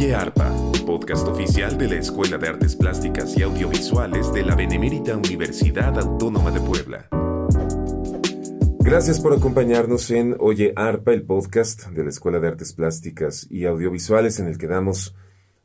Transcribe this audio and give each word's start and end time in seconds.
Oye 0.00 0.14
Arpa, 0.14 0.50
podcast 0.86 1.28
oficial 1.28 1.76
de 1.76 1.86
la 1.86 1.96
Escuela 1.96 2.38
de 2.38 2.48
Artes 2.48 2.74
Plásticas 2.74 3.36
y 3.36 3.42
Audiovisuales 3.42 4.32
de 4.32 4.42
la 4.42 4.54
Benemérita 4.54 5.14
Universidad 5.14 5.98
Autónoma 5.98 6.50
de 6.50 6.58
Puebla. 6.58 7.06
Gracias 8.78 9.20
por 9.20 9.34
acompañarnos 9.34 10.10
en 10.10 10.36
Oye 10.38 10.72
Arpa, 10.74 11.12
el 11.12 11.24
podcast 11.24 11.88
de 11.88 12.02
la 12.02 12.08
Escuela 12.08 12.40
de 12.40 12.48
Artes 12.48 12.72
Plásticas 12.72 13.46
y 13.50 13.66
Audiovisuales 13.66 14.40
en 14.40 14.46
el 14.46 14.56
que 14.56 14.68
damos 14.68 15.14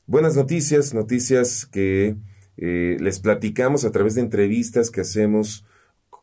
buenas 0.05 0.35
noticias, 0.35 0.93
noticias 0.93 1.65
que 1.65 2.17
eh, 2.57 2.97
les 2.99 3.21
platicamos 3.21 3.85
a 3.85 3.91
través 3.91 4.15
de 4.15 4.21
entrevistas 4.21 4.91
que 4.91 4.99
hacemos 4.99 5.63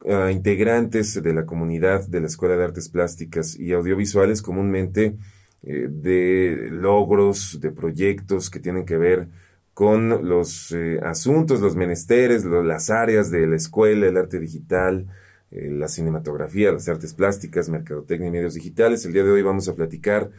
a 0.06 0.30
integrantes 0.30 1.22
de 1.22 1.32
la 1.32 1.46
comunidad 1.46 2.06
de 2.08 2.20
la 2.20 2.26
Escuela 2.26 2.58
de 2.58 2.64
Artes 2.64 2.90
Plásticas 2.90 3.58
y 3.58 3.72
Audiovisuales 3.72 4.42
comúnmente 4.42 5.16
eh, 5.62 5.88
de 5.88 6.68
logros, 6.70 7.60
de 7.60 7.70
proyectos 7.70 8.50
que 8.50 8.60
tienen 8.60 8.84
que 8.84 8.96
ver 8.96 9.28
con 9.74 10.28
los 10.28 10.72
eh, 10.72 11.00
asuntos, 11.02 11.60
los 11.60 11.76
menesteres, 11.76 12.44
las 12.44 12.90
áreas 12.90 13.30
de 13.30 13.46
la 13.46 13.56
escuela, 13.56 14.06
el 14.06 14.16
arte 14.16 14.38
digital, 14.38 15.06
eh, 15.50 15.70
la 15.70 15.88
cinematografía, 15.88 16.72
las 16.72 16.88
artes 16.88 17.14
plásticas, 17.14 17.68
mercadotecnia 17.68 18.28
y 18.28 18.32
medios 18.32 18.54
digitales. 18.54 19.04
El 19.04 19.12
día 19.12 19.24
de 19.24 19.30
hoy 19.30 19.42
vamos 19.42 19.68
a 19.68 19.74
platicar 19.74 20.30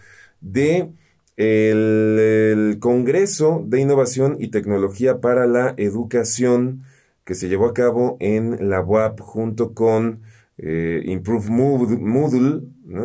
de 0.41 0.91
el, 1.37 2.77
Congreso 2.79 3.63
de 3.65 3.79
Innovación 3.79 4.37
y 4.39 4.49
Tecnología 4.49 5.21
para 5.21 5.47
la 5.47 5.73
Educación 5.77 6.83
que 7.25 7.35
se 7.35 7.47
llevó 7.47 7.67
a 7.67 7.73
cabo 7.73 8.17
en 8.19 8.69
la 8.69 8.81
UAP 8.81 9.19
junto 9.21 9.73
con 9.73 10.21
Improve 10.57 11.49
Moodle, 11.49 12.61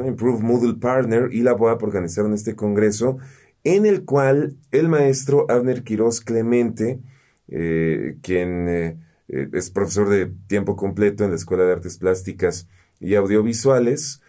Improve 0.07 0.43
Moodle 0.43 0.75
Partner 0.75 1.31
y 1.33 1.43
la 1.43 1.55
UAP 1.55 1.83
organizaron 1.83 2.35
este 2.35 2.55
congreso 2.55 3.19
en 3.65 3.87
el 3.87 4.05
cual 4.05 4.57
el 4.71 4.89
maestro 4.89 5.47
Abner 5.49 5.83
Quiroz 5.83 6.21
Clemente, 6.21 7.01
eh, 7.49 8.17
quien 8.23 8.69
eh, 8.69 8.99
es 9.29 9.71
profesor 9.71 10.09
de 10.09 10.33
tiempo 10.47 10.77
completo 10.77 11.25
en 11.25 11.31
la 11.31 11.37
Escuela 11.37 11.65
de 11.65 11.73
Artes 11.73 11.99
Plásticas 11.99 12.69
y 13.01 13.15
Audiovisuales, 13.15 14.21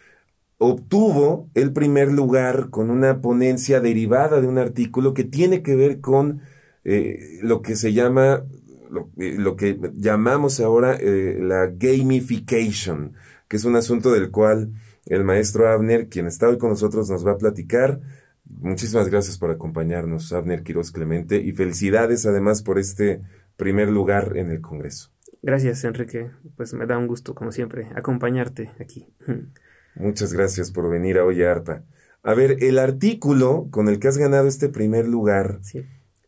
obtuvo 0.58 1.50
el 1.54 1.72
primer 1.72 2.12
lugar 2.12 2.70
con 2.70 2.90
una 2.90 3.22
ponencia 3.22 3.80
derivada 3.80 4.42
de 4.42 4.48
un 4.48 4.58
artículo 4.58 5.14
que 5.14 5.24
tiene 5.24 5.64
que 5.64 5.76
ver 5.76 6.02
con 6.02 6.42
eh, 6.84 7.40
lo 7.42 7.62
que 7.62 7.76
se 7.76 7.94
llama, 7.94 8.44
lo, 8.90 9.10
lo 9.16 9.56
que 9.56 9.80
llamamos 9.94 10.60
ahora 10.60 10.98
la 11.02 11.68
gamification, 11.68 13.14
que 13.48 13.58
es 13.58 13.66
un 13.66 13.76
asunto 13.76 14.12
del 14.12 14.32
cual 14.32 14.74
el 15.06 15.24
maestro 15.24 15.68
Abner, 15.70 16.08
quien 16.08 16.28
está 16.28 16.48
hoy 16.48 16.58
con 16.58 16.70
nosotros, 16.70 17.10
nos 17.10 17.26
va 17.26 17.32
a 17.32 17.38
platicar. 17.38 18.00
Muchísimas 18.46 19.10
gracias 19.10 19.38
por 19.38 19.52
acompañarnos, 19.52 20.34
Abner 20.34 20.64
Quiroz 20.64 20.92
Clemente, 20.92 21.38
y 21.38 21.52
felicidades 21.52 22.26
además 22.26 22.62
por 22.62 22.80
este 22.80 23.22
primer 23.58 23.90
lugar 23.90 24.38
en 24.38 24.50
el 24.50 24.62
Congreso. 24.62 25.12
Gracias, 25.42 25.84
Enrique. 25.84 26.32
Pues 26.56 26.74
me 26.74 26.86
da 26.86 26.98
un 26.98 27.08
gusto, 27.08 27.34
como 27.34 27.52
siempre, 27.52 27.88
acompañarte 27.96 28.72
aquí. 28.80 29.08
Muchas 29.96 30.34
gracias 30.34 30.72
por 30.72 30.90
venir 30.90 31.18
a 31.18 31.26
Oye 31.26 31.48
Arpa. 31.48 31.84
A 32.22 32.34
ver, 32.34 32.58
el 32.64 32.80
artículo 32.80 33.68
con 33.72 33.88
el 33.88 34.00
que 34.00 34.10
has 34.10 34.18
ganado 34.18 34.48
este 34.48 34.70
primer 34.70 35.08
lugar 35.08 35.60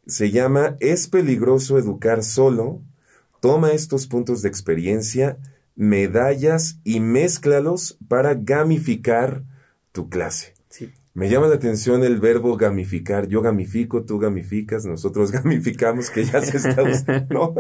se 0.06 0.32
llama 0.32 0.78
Es 0.80 1.08
peligroso 1.08 1.78
educar 1.78 2.24
solo. 2.24 2.82
Toma 3.40 3.72
estos 3.72 4.08
puntos 4.08 4.42
de 4.42 4.50
experiencia 4.50 5.38
medallas 5.76 6.80
y 6.84 7.00
mézclalos 7.00 7.98
para 8.08 8.36
gamificar 8.36 9.44
tu 9.92 10.10
clase. 10.10 10.54
Me 11.14 11.30
llama 11.30 11.48
la 11.48 11.56
atención 11.56 12.06
el 12.06 12.22
verbo 12.22 12.56
gamificar. 12.56 13.28
Yo 13.28 13.42
gamifico, 13.42 14.06
tú 14.06 14.18
gamificas, 14.18 14.86
nosotros 14.86 15.32
gamificamos, 15.32 16.10
que 16.10 16.24
ya 16.24 16.42
se 16.42 16.56
está 16.58 16.84
usando. 16.90 17.56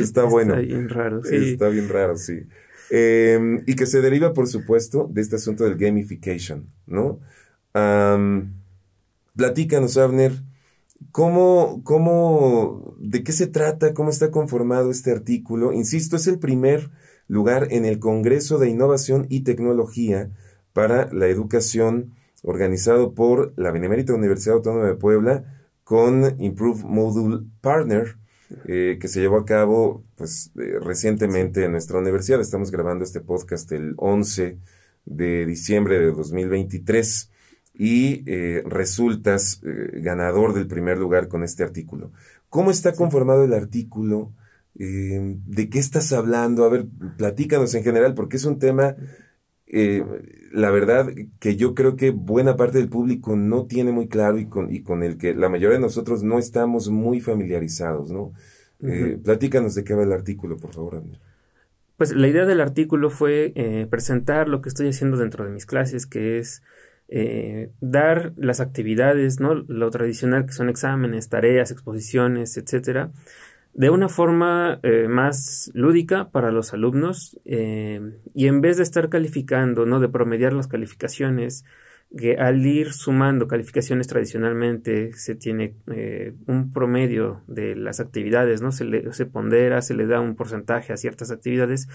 está 0.00 0.24
bueno. 0.24 0.54
Está 0.54 0.66
bien 0.66 0.88
raro, 0.88 1.22
sí. 1.22 1.36
Está 1.36 1.68
bien 1.68 1.88
raro, 1.90 2.16
sí. 2.16 2.46
Em, 2.88 3.62
y 3.66 3.74
que 3.74 3.84
se 3.84 4.00
deriva, 4.00 4.32
por 4.32 4.46
supuesto, 4.46 5.10
de 5.12 5.20
este 5.20 5.36
asunto 5.36 5.64
del 5.64 5.76
gamification, 5.76 6.68
¿no? 6.86 7.20
platícanos, 9.36 9.96
Abner, 9.98 10.30
¿cómo, 11.12 11.82
cómo, 11.84 12.94
de 12.98 13.22
qué 13.22 13.32
se 13.32 13.46
trata, 13.46 13.94
cómo 13.94 14.10
está 14.10 14.30
conformado 14.30 14.90
este 14.90 15.10
artículo? 15.12 15.72
Insisto, 15.72 16.16
es 16.16 16.26
el 16.26 16.38
primer 16.38 16.90
lugar 17.28 17.68
en 17.70 17.84
el 17.84 17.98
Congreso 17.98 18.58
de 18.58 18.68
Innovación 18.68 19.26
y 19.28 19.40
Tecnología 19.40 20.30
para 20.72 21.12
la 21.12 21.26
Educación 21.28 22.12
organizado 22.42 23.14
por 23.14 23.54
la 23.56 23.70
Benemérita 23.70 24.12
Universidad 24.14 24.56
Autónoma 24.56 24.86
de 24.86 24.94
Puebla 24.94 25.44
con 25.82 26.40
Improve 26.40 26.84
Module 26.84 27.46
Partner, 27.60 28.16
eh, 28.66 28.98
que 29.00 29.08
se 29.08 29.20
llevó 29.20 29.38
a 29.38 29.44
cabo 29.44 30.04
pues, 30.16 30.52
eh, 30.56 30.78
recientemente 30.80 31.64
en 31.64 31.72
nuestra 31.72 31.98
universidad. 31.98 32.40
Estamos 32.40 32.70
grabando 32.70 33.04
este 33.04 33.20
podcast 33.20 33.72
el 33.72 33.94
11 33.96 34.58
de 35.06 35.46
diciembre 35.46 35.98
de 35.98 36.12
2023 36.12 37.30
y 37.74 38.22
eh, 38.26 38.62
resultas 38.66 39.60
ganador 39.62 40.54
del 40.54 40.66
primer 40.66 40.98
lugar 40.98 41.28
con 41.28 41.42
este 41.42 41.64
artículo. 41.64 42.12
¿Cómo 42.54 42.70
está 42.70 42.92
conformado 42.92 43.42
el 43.42 43.52
artículo? 43.52 44.32
Eh, 44.78 45.38
¿De 45.44 45.68
qué 45.68 45.80
estás 45.80 46.12
hablando? 46.12 46.64
A 46.64 46.68
ver, 46.68 46.86
platícanos 47.16 47.74
en 47.74 47.82
general, 47.82 48.14
porque 48.14 48.36
es 48.36 48.44
un 48.44 48.60
tema, 48.60 48.94
eh, 49.66 50.04
la 50.52 50.70
verdad, 50.70 51.08
que 51.40 51.56
yo 51.56 51.74
creo 51.74 51.96
que 51.96 52.10
buena 52.10 52.56
parte 52.56 52.78
del 52.78 52.88
público 52.88 53.34
no 53.34 53.66
tiene 53.66 53.90
muy 53.90 54.06
claro 54.06 54.38
y 54.38 54.46
con, 54.46 54.72
y 54.72 54.82
con 54.82 55.02
el 55.02 55.16
que 55.16 55.34
la 55.34 55.48
mayoría 55.48 55.78
de 55.78 55.82
nosotros 55.82 56.22
no 56.22 56.38
estamos 56.38 56.90
muy 56.90 57.20
familiarizados, 57.20 58.12
¿no? 58.12 58.32
Eh, 58.80 59.18
platícanos 59.20 59.74
de 59.74 59.82
qué 59.82 59.94
va 59.94 60.04
el 60.04 60.12
artículo, 60.12 60.56
por 60.56 60.72
favor, 60.72 60.94
Andrés. 60.94 61.20
Pues 61.96 62.12
la 62.12 62.28
idea 62.28 62.44
del 62.44 62.60
artículo 62.60 63.10
fue 63.10 63.86
presentar 63.90 64.48
lo 64.48 64.60
que 64.60 64.68
estoy 64.68 64.88
haciendo 64.88 65.16
dentro 65.16 65.44
de 65.44 65.50
mis 65.50 65.66
clases, 65.66 66.06
que 66.06 66.38
es 66.38 66.62
dar 67.80 68.32
las 68.36 68.60
actividades, 68.60 69.38
¿no? 69.38 69.54
Lo 69.54 69.90
tradicional 69.90 70.46
que 70.46 70.52
son 70.52 70.68
exámenes, 70.68 71.28
tareas, 71.28 71.70
exposiciones, 71.70 72.56
etcétera, 72.56 73.12
de 73.74 73.90
una 73.90 74.08
forma 74.08 74.78
eh, 74.82 75.08
más 75.08 75.70
lúdica 75.74 76.30
para 76.30 76.52
los 76.52 76.72
alumnos 76.72 77.38
eh, 77.44 78.00
y 78.32 78.46
en 78.46 78.60
vez 78.60 78.76
de 78.76 78.84
estar 78.84 79.08
calificando, 79.08 79.84
¿no? 79.84 79.98
de 79.98 80.08
promediar 80.08 80.52
las 80.52 80.68
calificaciones, 80.68 81.64
que 82.16 82.36
al 82.36 82.64
ir 82.64 82.92
sumando 82.92 83.48
calificaciones 83.48 84.06
tradicionalmente 84.06 85.12
se 85.14 85.34
tiene 85.34 85.74
eh, 85.88 86.34
un 86.46 86.70
promedio 86.70 87.42
de 87.48 87.74
las 87.74 87.98
actividades, 87.98 88.62
¿no? 88.62 88.70
Se, 88.70 88.84
le, 88.84 89.12
se 89.12 89.26
pondera, 89.26 89.82
se 89.82 89.94
le 89.94 90.06
da 90.06 90.20
un 90.20 90.36
porcentaje 90.36 90.92
a 90.92 90.96
ciertas 90.96 91.32
actividades. 91.32 91.88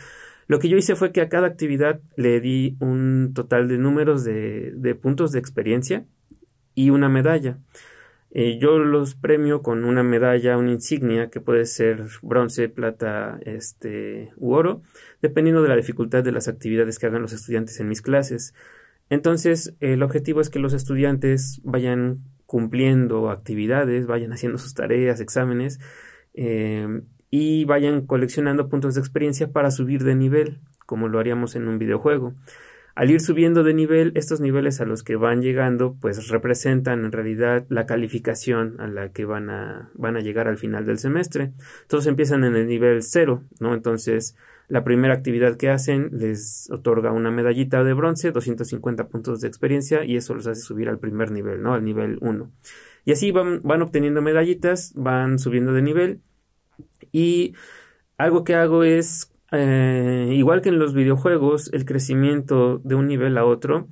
Lo 0.49 0.57
que 0.57 0.67
yo 0.67 0.77
hice 0.77 0.95
fue 0.95 1.11
que 1.11 1.21
a 1.21 1.29
cada 1.29 1.45
actividad 1.45 2.01
le 2.17 2.41
di 2.41 2.75
un 2.79 3.33
total 3.35 3.67
de 3.67 3.77
números 3.77 4.23
de, 4.23 4.97
puntos 4.99 5.31
de 5.31 5.37
experiencia 5.37 6.07
y 6.73 6.89
una 6.89 7.07
medalla. 7.07 7.59
Eh, 8.31 8.57
yo 8.59 8.79
los 8.79 9.13
premio 9.13 9.61
con 9.61 9.85
una 9.85 10.01
medalla, 10.01 10.57
una 10.57 10.71
insignia 10.71 11.29
que 11.29 11.39
puede 11.39 11.67
ser 11.67 12.03
bronce, 12.23 12.67
plata, 12.67 13.39
este 13.45 14.31
u 14.37 14.53
oro, 14.53 14.81
dependiendo 15.21 15.61
de 15.61 15.69
la 15.69 15.75
dificultad 15.75 16.23
de 16.23 16.31
las 16.31 16.47
actividades 16.47 16.97
que 16.97 17.05
hagan 17.05 17.21
los 17.21 17.33
estudiantes 17.33 17.79
en 17.79 17.87
mis 17.87 18.01
clases. 18.01 18.55
Entonces, 19.11 19.75
el 19.79 20.01
objetivo 20.01 20.41
es 20.41 20.49
que 20.49 20.57
los 20.57 20.73
estudiantes 20.73 21.61
vayan 21.63 22.23
cumpliendo 22.47 23.29
actividades, 23.29 24.07
vayan 24.07 24.33
haciendo 24.33 24.57
sus 24.57 24.73
tareas, 24.73 25.21
exámenes 25.21 25.79
eh, 26.33 27.01
y 27.29 27.65
vayan 27.65 28.05
coleccionando 28.05 28.69
puntos 28.69 28.95
de 28.95 29.01
experiencia 29.01 29.51
para 29.51 29.71
subir 29.71 30.03
de 30.03 30.15
nivel, 30.15 30.59
como 30.85 31.07
lo 31.07 31.19
haríamos 31.19 31.55
en 31.55 31.67
un 31.67 31.79
videojuego. 31.79 32.33
Al 32.95 33.11
ir 33.11 33.21
subiendo 33.21 33.63
de 33.63 33.73
nivel, 33.73 34.11
estos 34.15 34.41
niveles 34.41 34.81
a 34.81 34.85
los 34.85 35.03
que 35.03 35.15
van 35.15 35.41
llegando, 35.41 35.95
pues 36.01 36.27
representan 36.27 37.05
en 37.05 37.13
realidad 37.13 37.65
la 37.69 37.85
calificación 37.85 38.75
a 38.81 38.87
la 38.87 39.13
que 39.13 39.23
van 39.23 39.49
a, 39.49 39.89
van 39.93 40.17
a 40.17 40.19
llegar 40.19 40.49
al 40.49 40.57
final 40.57 40.85
del 40.85 40.97
semestre. 40.97 41.53
Todos 41.87 42.07
empiezan 42.07 42.43
en 42.43 42.57
el 42.57 42.67
nivel 42.67 43.01
cero, 43.01 43.43
¿no? 43.61 43.73
Entonces, 43.73 44.35
la 44.67 44.83
primera 44.83 45.13
actividad 45.13 45.55
que 45.55 45.69
hacen 45.69 46.09
les 46.11 46.69
otorga 46.71 47.13
una 47.13 47.31
medallita 47.31 47.85
de 47.85 47.93
bronce, 47.93 48.31
250 48.31 49.07
puntos 49.07 49.39
de 49.39 49.47
experiencia, 49.47 50.03
y 50.03 50.17
eso 50.17 50.35
los 50.35 50.45
hace 50.47 50.59
subir 50.61 50.89
al 50.89 50.99
primer 50.99 51.31
nivel, 51.31 51.61
¿no? 51.63 51.73
Al 51.73 51.85
nivel 51.85 52.17
1. 52.19 52.51
Y 53.05 53.13
así 53.13 53.31
van, 53.31 53.61
van 53.63 53.81
obteniendo 53.81 54.21
medallitas, 54.21 54.91
van 54.95 55.39
subiendo 55.39 55.71
de 55.71 55.81
nivel, 55.81 56.19
y 57.11 57.53
algo 58.17 58.43
que 58.43 58.55
hago 58.55 58.83
es 58.83 59.31
eh, 59.51 60.29
igual 60.31 60.61
que 60.61 60.69
en 60.69 60.79
los 60.79 60.93
videojuegos, 60.93 61.71
el 61.73 61.85
crecimiento 61.85 62.79
de 62.79 62.95
un 62.95 63.07
nivel 63.07 63.37
a 63.37 63.45
otro 63.45 63.87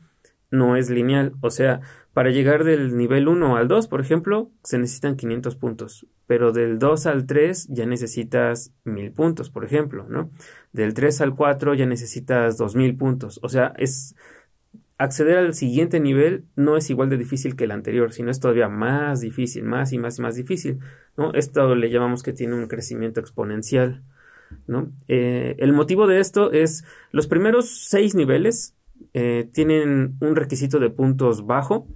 no 0.52 0.76
es 0.76 0.90
lineal. 0.90 1.34
O 1.42 1.50
sea, 1.50 1.82
para 2.14 2.30
llegar 2.30 2.64
del 2.64 2.96
nivel 2.96 3.28
1 3.28 3.58
al 3.58 3.68
2, 3.68 3.88
por 3.88 4.02
ejemplo, 4.02 4.52
se 4.64 4.78
necesitan 4.78 5.16
500 5.16 5.56
puntos. 5.56 6.08
Pero 6.26 6.52
del 6.52 6.80
2 6.80 7.06
al 7.06 7.26
3 7.26 7.68
ya 7.70 7.86
necesitas 7.86 8.74
1000 8.84 9.14
puntos, 9.14 9.50
por 9.50 9.66
ejemplo, 9.66 10.06
¿no? 10.10 10.32
Del 10.74 10.94
3 10.94 11.22
al 11.22 11.36
4 11.36 11.74
ya 11.74 11.86
necesitas 11.86 12.58
2000 12.58 12.98
puntos. 12.98 13.40
O 13.44 13.50
sea, 13.50 13.74
es 13.78 14.16
acceder 14.98 15.38
al 15.38 15.54
siguiente 15.54 16.00
nivel 16.00 16.46
no 16.56 16.76
es 16.78 16.90
igual 16.90 17.10
de 17.10 17.18
difícil 17.18 17.56
que 17.56 17.66
el 17.66 17.72
anterior, 17.72 18.12
sino 18.12 18.32
es 18.32 18.40
todavía 18.40 18.68
más 18.68 19.22
difícil, 19.22 19.64
más 19.64 19.94
y 19.94 20.00
más 20.00 20.18
y 20.18 20.22
más 20.22 20.36
difícil. 20.36 20.80
Esto 21.34 21.76
le 21.76 21.90
llamamos 21.90 22.24
que 22.24 22.34
tiene 22.34 22.56
un 22.56 22.68
crecimiento 22.68 23.20
exponencial. 23.20 24.04
Eh, 25.08 25.56
el 25.60 25.74
motivo 25.74 26.08
de 26.08 26.20
esto 26.20 26.52
es 26.52 26.86
los 27.12 27.28
primeros 27.28 27.88
seis 27.90 28.16
niveles 28.16 28.76
eh, 29.14 29.50
tienen 29.54 30.16
un 30.22 30.36
requisito 30.36 30.80
de 30.80 30.90
puntos 30.90 31.46
bajo 31.46 31.88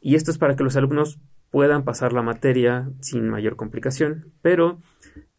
y 0.00 0.14
esto 0.14 0.30
es 0.30 0.38
para 0.38 0.56
que 0.56 0.64
los 0.64 0.76
alumnos 0.76 1.18
puedan 1.50 1.84
pasar 1.84 2.12
la 2.12 2.22
materia 2.22 2.90
sin 3.00 3.28
mayor 3.28 3.56
complicación, 3.56 4.32
pero 4.42 4.80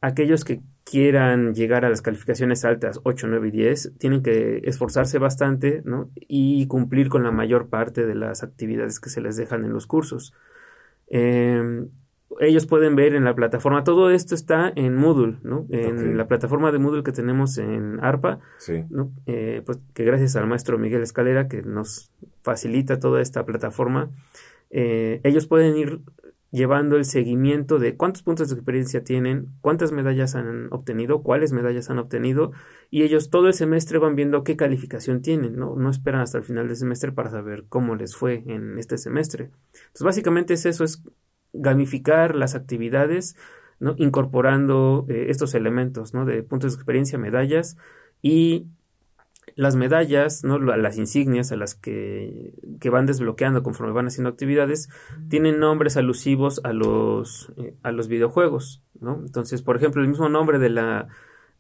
aquellos 0.02 0.44
que 0.44 0.62
quieran 0.84 1.54
llegar 1.54 1.84
a 1.84 1.90
las 1.90 2.02
calificaciones 2.02 2.64
altas 2.64 3.00
8, 3.04 3.28
9 3.28 3.48
y 3.50 3.52
10, 3.52 3.94
tienen 3.98 4.24
que 4.24 4.62
esforzarse 4.64 5.20
bastante 5.20 5.82
¿no? 5.84 6.10
y 6.16 6.66
cumplir 6.68 7.10
con 7.10 7.24
la 7.24 7.32
mayor 7.32 7.68
parte 7.68 8.06
de 8.06 8.16
las 8.16 8.44
actividades 8.44 9.00
que 9.00 9.10
se 9.10 9.22
les 9.22 9.36
dejan 9.36 9.66
en 9.66 9.74
los 9.74 9.86
cursos. 9.86 10.34
Em, 11.08 11.90
ellos 12.40 12.66
pueden 12.68 12.96
ver 12.96 13.16
en 13.16 13.24
la 13.24 13.36
plataforma, 13.36 13.84
todo 13.84 14.12
esto 14.12 14.36
está 14.36 14.72
en 14.76 14.96
Moodle, 14.96 15.38
¿no? 15.44 15.66
En 15.70 16.18
la 16.18 16.28
plataforma 16.28 16.72
de 16.72 16.78
Moodle 16.78 17.04
que 17.04 17.14
tenemos 17.14 17.58
en 17.58 18.00
ARPA, 18.02 18.40
¿no? 18.90 19.12
Eh, 19.26 19.64
pues 19.66 19.80
que 19.94 20.04
gracias 20.04 20.36
al 20.36 20.46
maestro 20.46 20.78
Miguel 20.78 21.02
Escalera 21.02 21.48
que 21.48 21.62
nos 21.62 22.12
facilita 22.44 23.00
toda 23.00 23.22
esta 23.22 23.46
plataforma, 23.46 24.12
eh, 24.70 25.22
ellos 25.24 25.48
pueden 25.48 25.78
ir 25.78 26.02
llevando 26.52 26.96
el 26.96 27.06
seguimiento 27.06 27.80
de 27.80 27.98
cuántos 27.98 28.24
puntos 28.24 28.50
de 28.50 28.56
experiencia 28.56 29.04
tienen, 29.04 29.50
cuántas 29.62 29.92
medallas 29.92 30.36
han 30.36 30.72
obtenido, 30.72 31.22
cuáles 31.22 31.52
medallas 31.52 31.90
han 31.90 32.00
obtenido, 32.00 32.52
y 32.90 33.04
ellos 33.04 33.30
todo 33.30 33.48
el 33.48 33.54
semestre 33.54 33.98
van 33.98 34.16
viendo 34.16 34.44
qué 34.44 34.56
calificación 34.56 35.22
tienen, 35.22 35.58
¿no? 35.58 35.76
No 35.76 35.90
esperan 35.90 36.22
hasta 36.22 36.38
el 36.38 36.44
final 36.46 36.68
del 36.68 36.78
semestre 36.78 37.12
para 37.12 37.30
saber 37.30 37.66
cómo 37.68 37.96
les 37.96 38.16
fue 38.16 38.44
en 38.48 38.78
este 38.78 38.98
semestre. 38.98 39.52
Entonces, 39.74 40.04
básicamente 40.04 40.54
es 40.54 40.66
eso, 40.66 40.84
es 40.84 41.04
gamificar 41.54 42.36
las 42.36 42.56
actividades, 42.56 43.36
¿no? 43.80 43.96
Incorporando 43.98 45.06
eh, 45.10 45.28
estos 45.30 45.54
elementos, 45.54 46.14
¿no? 46.14 46.26
De 46.26 46.44
puntos 46.44 46.74
de 46.74 46.78
experiencia, 46.78 47.18
medallas 47.18 47.78
y 48.22 48.68
las 49.56 49.76
medallas, 49.76 50.44
¿no? 50.44 50.60
las 50.60 50.98
insignias 50.98 51.52
a 51.52 51.56
las 51.56 51.76
que, 51.76 52.54
que, 52.80 52.90
van 52.90 53.06
desbloqueando 53.06 53.64
conforme 53.64 53.94
van 53.94 54.08
haciendo 54.08 54.30
actividades, 54.30 54.90
tienen 55.30 55.60
nombres 55.60 55.98
alusivos 55.98 56.62
a 56.64 56.74
los, 56.74 57.52
eh, 57.58 57.76
a 57.84 57.92
los 57.92 58.08
videojuegos. 58.08 58.84
¿no? 59.00 59.22
Entonces, 59.26 59.62
por 59.62 59.78
ejemplo, 59.78 60.02
el 60.02 60.10
mismo 60.10 60.30
nombre 60.30 60.60
de 60.60 60.70
la, 60.70 61.08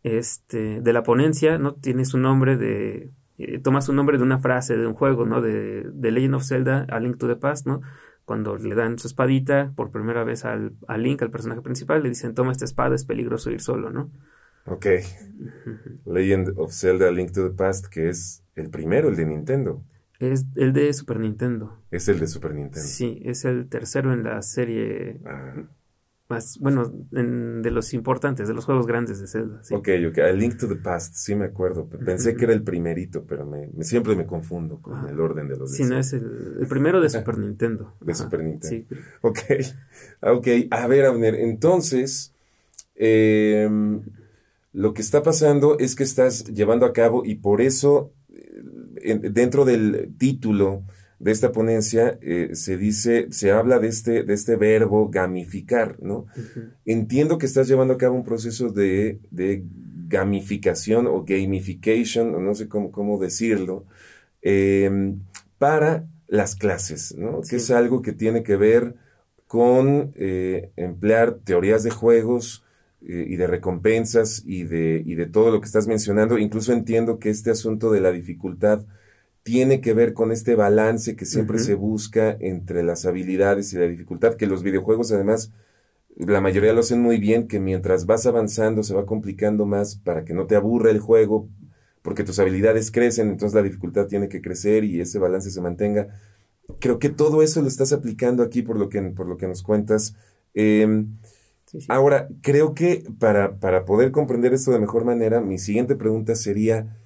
este, 0.03 0.81
de 0.81 0.93
la 0.93 1.03
ponencia 1.03 1.57
¿no? 1.57 1.73
tiene 1.75 2.05
su 2.05 2.17
nombre 2.17 2.57
de... 2.57 3.11
Eh, 3.39 3.59
toma 3.59 3.81
su 3.81 3.93
nombre 3.93 4.17
de 4.17 4.23
una 4.23 4.39
frase 4.39 4.77
de 4.77 4.87
un 4.87 4.95
juego, 4.95 5.27
¿no? 5.27 5.41
De, 5.41 5.83
de, 5.93 6.11
Legend 6.11 6.33
of 6.33 6.43
Zelda, 6.43 6.87
A 6.89 6.99
Link 6.99 7.19
to 7.19 7.27
the 7.27 7.35
Past, 7.35 7.67
¿no? 7.67 7.81
Cuando 8.25 8.57
le 8.57 8.73
dan 8.73 8.97
su 8.97 9.05
espadita 9.05 9.73
por 9.75 9.91
primera 9.91 10.23
vez 10.23 10.43
al, 10.43 10.73
al 10.87 11.03
Link, 11.03 11.21
al 11.21 11.29
personaje 11.29 11.61
principal, 11.61 12.01
le 12.01 12.09
dicen, 12.09 12.33
toma 12.33 12.51
esta 12.51 12.65
espada, 12.65 12.95
es 12.95 13.05
peligroso 13.05 13.51
ir 13.51 13.61
solo, 13.61 13.91
¿no? 13.91 14.09
Ok. 14.67 14.85
Legend 16.05 16.53
of 16.57 16.73
Zelda 16.73 17.11
Link 17.11 17.31
to 17.31 17.49
the 17.49 17.55
Past, 17.55 17.87
que 17.87 18.09
es 18.09 18.43
el 18.55 18.69
primero, 18.69 19.09
el 19.09 19.15
de 19.15 19.25
Nintendo. 19.25 19.83
Es 20.19 20.45
el 20.55 20.73
de 20.73 20.91
Super 20.93 21.19
Nintendo. 21.19 21.79
Es 21.91 22.07
el 22.07 22.19
de 22.19 22.27
Super 22.27 22.53
Nintendo. 22.53 22.87
Sí, 22.87 23.21
es 23.23 23.45
el 23.45 23.67
tercero 23.69 24.13
en 24.13 24.23
la 24.23 24.41
serie 24.41 25.19
ah. 25.25 25.63
más, 26.27 26.57
bueno, 26.59 26.91
de 27.11 27.69
los 27.69 27.93
importantes, 27.93 28.47
de 28.47 28.55
los 28.55 28.65
juegos 28.65 28.87
grandes 28.87 29.21
de 29.21 29.27
Zelda. 29.27 29.61
Ok, 29.71 29.89
ok, 30.09 30.17
A 30.19 30.31
Link 30.31 30.57
to 30.57 30.67
the 30.67 30.75
Past, 30.75 31.13
sí 31.13 31.35
me 31.35 31.45
acuerdo. 31.45 31.87
Pensé 31.87 32.35
que 32.35 32.45
era 32.45 32.53
el 32.53 32.63
primerito, 32.63 33.25
pero 33.25 33.45
me, 33.45 33.69
siempre 33.83 34.15
me 34.15 34.25
confundo 34.25 34.81
con 34.81 35.07
el 35.07 35.19
orden 35.19 35.47
de 35.47 35.55
los 35.55 35.71
Sí, 35.71 35.83
no, 35.83 35.99
es 35.99 36.13
el, 36.13 36.65
primero 36.67 36.99
de 36.99 37.09
Super 37.09 37.37
Nintendo. 37.37 37.93
De 38.01 38.15
Super 38.15 38.43
Nintendo. 38.43 38.87
Sí. 38.89 38.97
Ok, 39.21 39.39
ok. 40.21 40.47
A 40.71 40.87
ver, 40.87 41.05
Abner, 41.05 41.35
entonces... 41.35 42.33
Eh, 42.99 43.69
lo 44.73 44.93
que 44.93 45.01
está 45.01 45.23
pasando 45.23 45.77
es 45.79 45.95
que 45.95 46.03
estás 46.03 46.45
llevando 46.45 46.85
a 46.85 46.93
cabo 46.93 47.23
y 47.25 47.35
por 47.35 47.61
eso 47.61 48.13
eh, 49.01 49.19
dentro 49.31 49.65
del 49.65 50.13
título 50.17 50.83
de 51.19 51.31
esta 51.31 51.51
ponencia 51.51 52.19
eh, 52.21 52.49
se 52.53 52.77
dice, 52.77 53.27
se 53.31 53.51
habla 53.51 53.79
de 53.79 53.87
este, 53.87 54.23
de 54.23 54.33
este 54.33 54.55
verbo 54.55 55.09
gamificar, 55.09 55.97
¿no? 56.01 56.27
Entiendo 56.85 57.37
que 57.37 57.47
estás 57.47 57.67
llevando 57.67 57.95
a 57.95 57.97
cabo 57.97 58.15
un 58.15 58.23
proceso 58.23 58.69
de, 58.69 59.19
gamificación 60.09 61.07
o 61.07 61.25
gamification, 61.25 62.33
o 62.33 62.39
no 62.39 62.55
sé 62.55 62.69
cómo, 62.69 62.91
cómo 62.91 63.17
decirlo, 63.17 63.85
em, 64.41 65.19
para 65.57 66.05
las 66.27 66.55
clases, 66.55 67.15
¿no? 67.17 67.41
Que 67.41 67.57
es 67.57 67.71
algo 67.71 68.01
que 68.01 68.13
tiene 68.13 68.43
que 68.43 68.55
ver 68.55 68.95
con 69.47 70.13
eh, 70.15 70.71
emplear 70.75 71.39
teorías 71.43 71.83
de 71.83 71.89
juegos, 71.89 72.63
y 73.01 73.35
de 73.35 73.47
recompensas 73.47 74.44
y 74.45 74.63
de, 74.63 75.03
y 75.05 75.15
de 75.15 75.27
todo 75.27 75.51
lo 75.51 75.61
que 75.61 75.67
estás 75.67 75.88
mencionando. 75.88 76.38
Incluso 76.38 76.73
entiendo 76.73 77.19
que 77.19 77.29
este 77.29 77.51
asunto 77.51 77.91
de 77.91 78.01
la 78.01 78.11
dificultad 78.11 78.85
tiene 79.44 79.79
que 79.79 79.94
ver 79.94 80.13
con 80.13 80.31
este 80.31 80.55
balance 80.55 81.15
que 81.15 81.25
siempre 81.25 81.59
se 81.59 81.73
busca 81.73 82.35
entre 82.39 82.83
las 82.83 83.05
habilidades 83.05 83.71
y 83.71 83.77
la 83.77 83.88
dificultad, 83.88 84.35
que 84.35 84.45
los 84.45 84.61
videojuegos 84.61 85.11
además 85.11 85.51
la 86.17 86.41
mayoría 86.41 86.73
lo 86.73 86.79
hacen 86.79 87.01
muy 87.01 87.19
bien, 87.19 87.47
que 87.47 87.59
mientras 87.59 88.05
vas 88.07 88.25
avanzando 88.25 88.83
se 88.83 88.94
va 88.94 89.05
complicando 89.05 89.65
más 89.65 89.95
para 89.97 90.25
que 90.25 90.33
no 90.33 90.47
te 90.47 90.55
aburra 90.55 90.89
el 90.89 90.99
juego, 90.99 91.47
porque 92.01 92.23
tus 92.23 92.39
habilidades 92.39 92.91
crecen, 92.91 93.29
entonces 93.29 93.55
la 93.55 93.61
dificultad 93.61 94.07
tiene 94.07 94.27
que 94.27 94.41
crecer 94.41 94.83
y 94.83 94.99
ese 94.99 95.19
balance 95.19 95.51
se 95.51 95.61
mantenga. 95.61 96.07
Creo 96.79 96.99
que 96.99 97.09
todo 97.09 97.44
eso 97.44 97.61
lo 97.61 97.67
estás 97.67 97.94
aplicando 97.94 98.44
aquí 98.44 98.63
por 98.63 98.77
lo 98.77 98.89
que, 98.89 99.01
por 99.01 99.27
lo 99.27 99.38
que 99.38 99.47
nos 99.47 99.61
cuentas. 99.61 100.15
Eh, 100.55 101.05
Ahora, 101.89 102.29
creo 102.41 102.73
que 102.73 103.03
para, 103.19 103.59
para 103.59 103.85
poder 103.85 104.11
comprender 104.11 104.53
esto 104.53 104.71
de 104.71 104.79
mejor 104.79 105.05
manera, 105.05 105.41
mi 105.41 105.57
siguiente 105.57 105.95
pregunta 105.95 106.35
sería, 106.35 106.97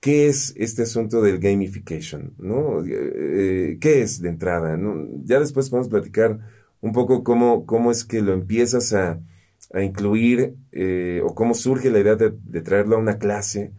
¿qué 0.00 0.28
es 0.28 0.54
este 0.56 0.82
asunto 0.82 1.22
del 1.22 1.38
gamification? 1.38 2.34
¿no? 2.38 2.84
Eh, 2.84 3.78
¿Qué 3.80 4.02
es 4.02 4.20
de 4.20 4.28
entrada? 4.28 4.78
Ya 5.24 5.40
después 5.40 5.70
podemos 5.70 5.88
platicar 5.88 6.38
un 6.80 6.92
poco 6.92 7.24
cómo, 7.24 7.66
cómo 7.66 7.90
es 7.90 8.04
que 8.04 8.20
lo 8.20 8.32
empiezas 8.32 8.92
a, 8.92 9.20
a 9.72 9.82
incluir 9.82 10.56
eh, 10.72 11.22
o 11.24 11.34
cómo 11.34 11.54
surge 11.54 11.90
la 11.90 12.00
idea 12.00 12.16
de, 12.16 12.32
de, 12.44 12.60
traerlo 12.62 12.96
a 12.96 12.98
una 12.98 13.18
clase. 13.18 13.72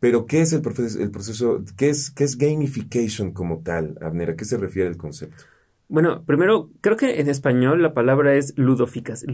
Pero, 0.00 0.26
¿qué 0.26 0.42
es 0.42 0.52
el 0.52 0.62
proceso, 0.62 1.00
el 1.00 1.10
proceso 1.10 1.64
qué, 1.76 1.90
es, 1.90 2.10
qué 2.10 2.24
es 2.24 2.36
gamification 2.38 3.32
como 3.32 3.62
tal, 3.62 3.98
Abner? 4.02 4.30
¿A 4.30 4.36
qué 4.36 4.44
se 4.44 4.58
refiere 4.58 4.88
el 4.88 4.96
concepto? 4.96 5.44
Bueno, 5.88 6.24
primero, 6.24 6.70
creo 6.80 6.96
que 6.96 7.20
en 7.20 7.28
español 7.28 7.80
la 7.80 7.94
palabra 7.94 8.34
es 8.34 8.54
ludificación. 8.56 9.32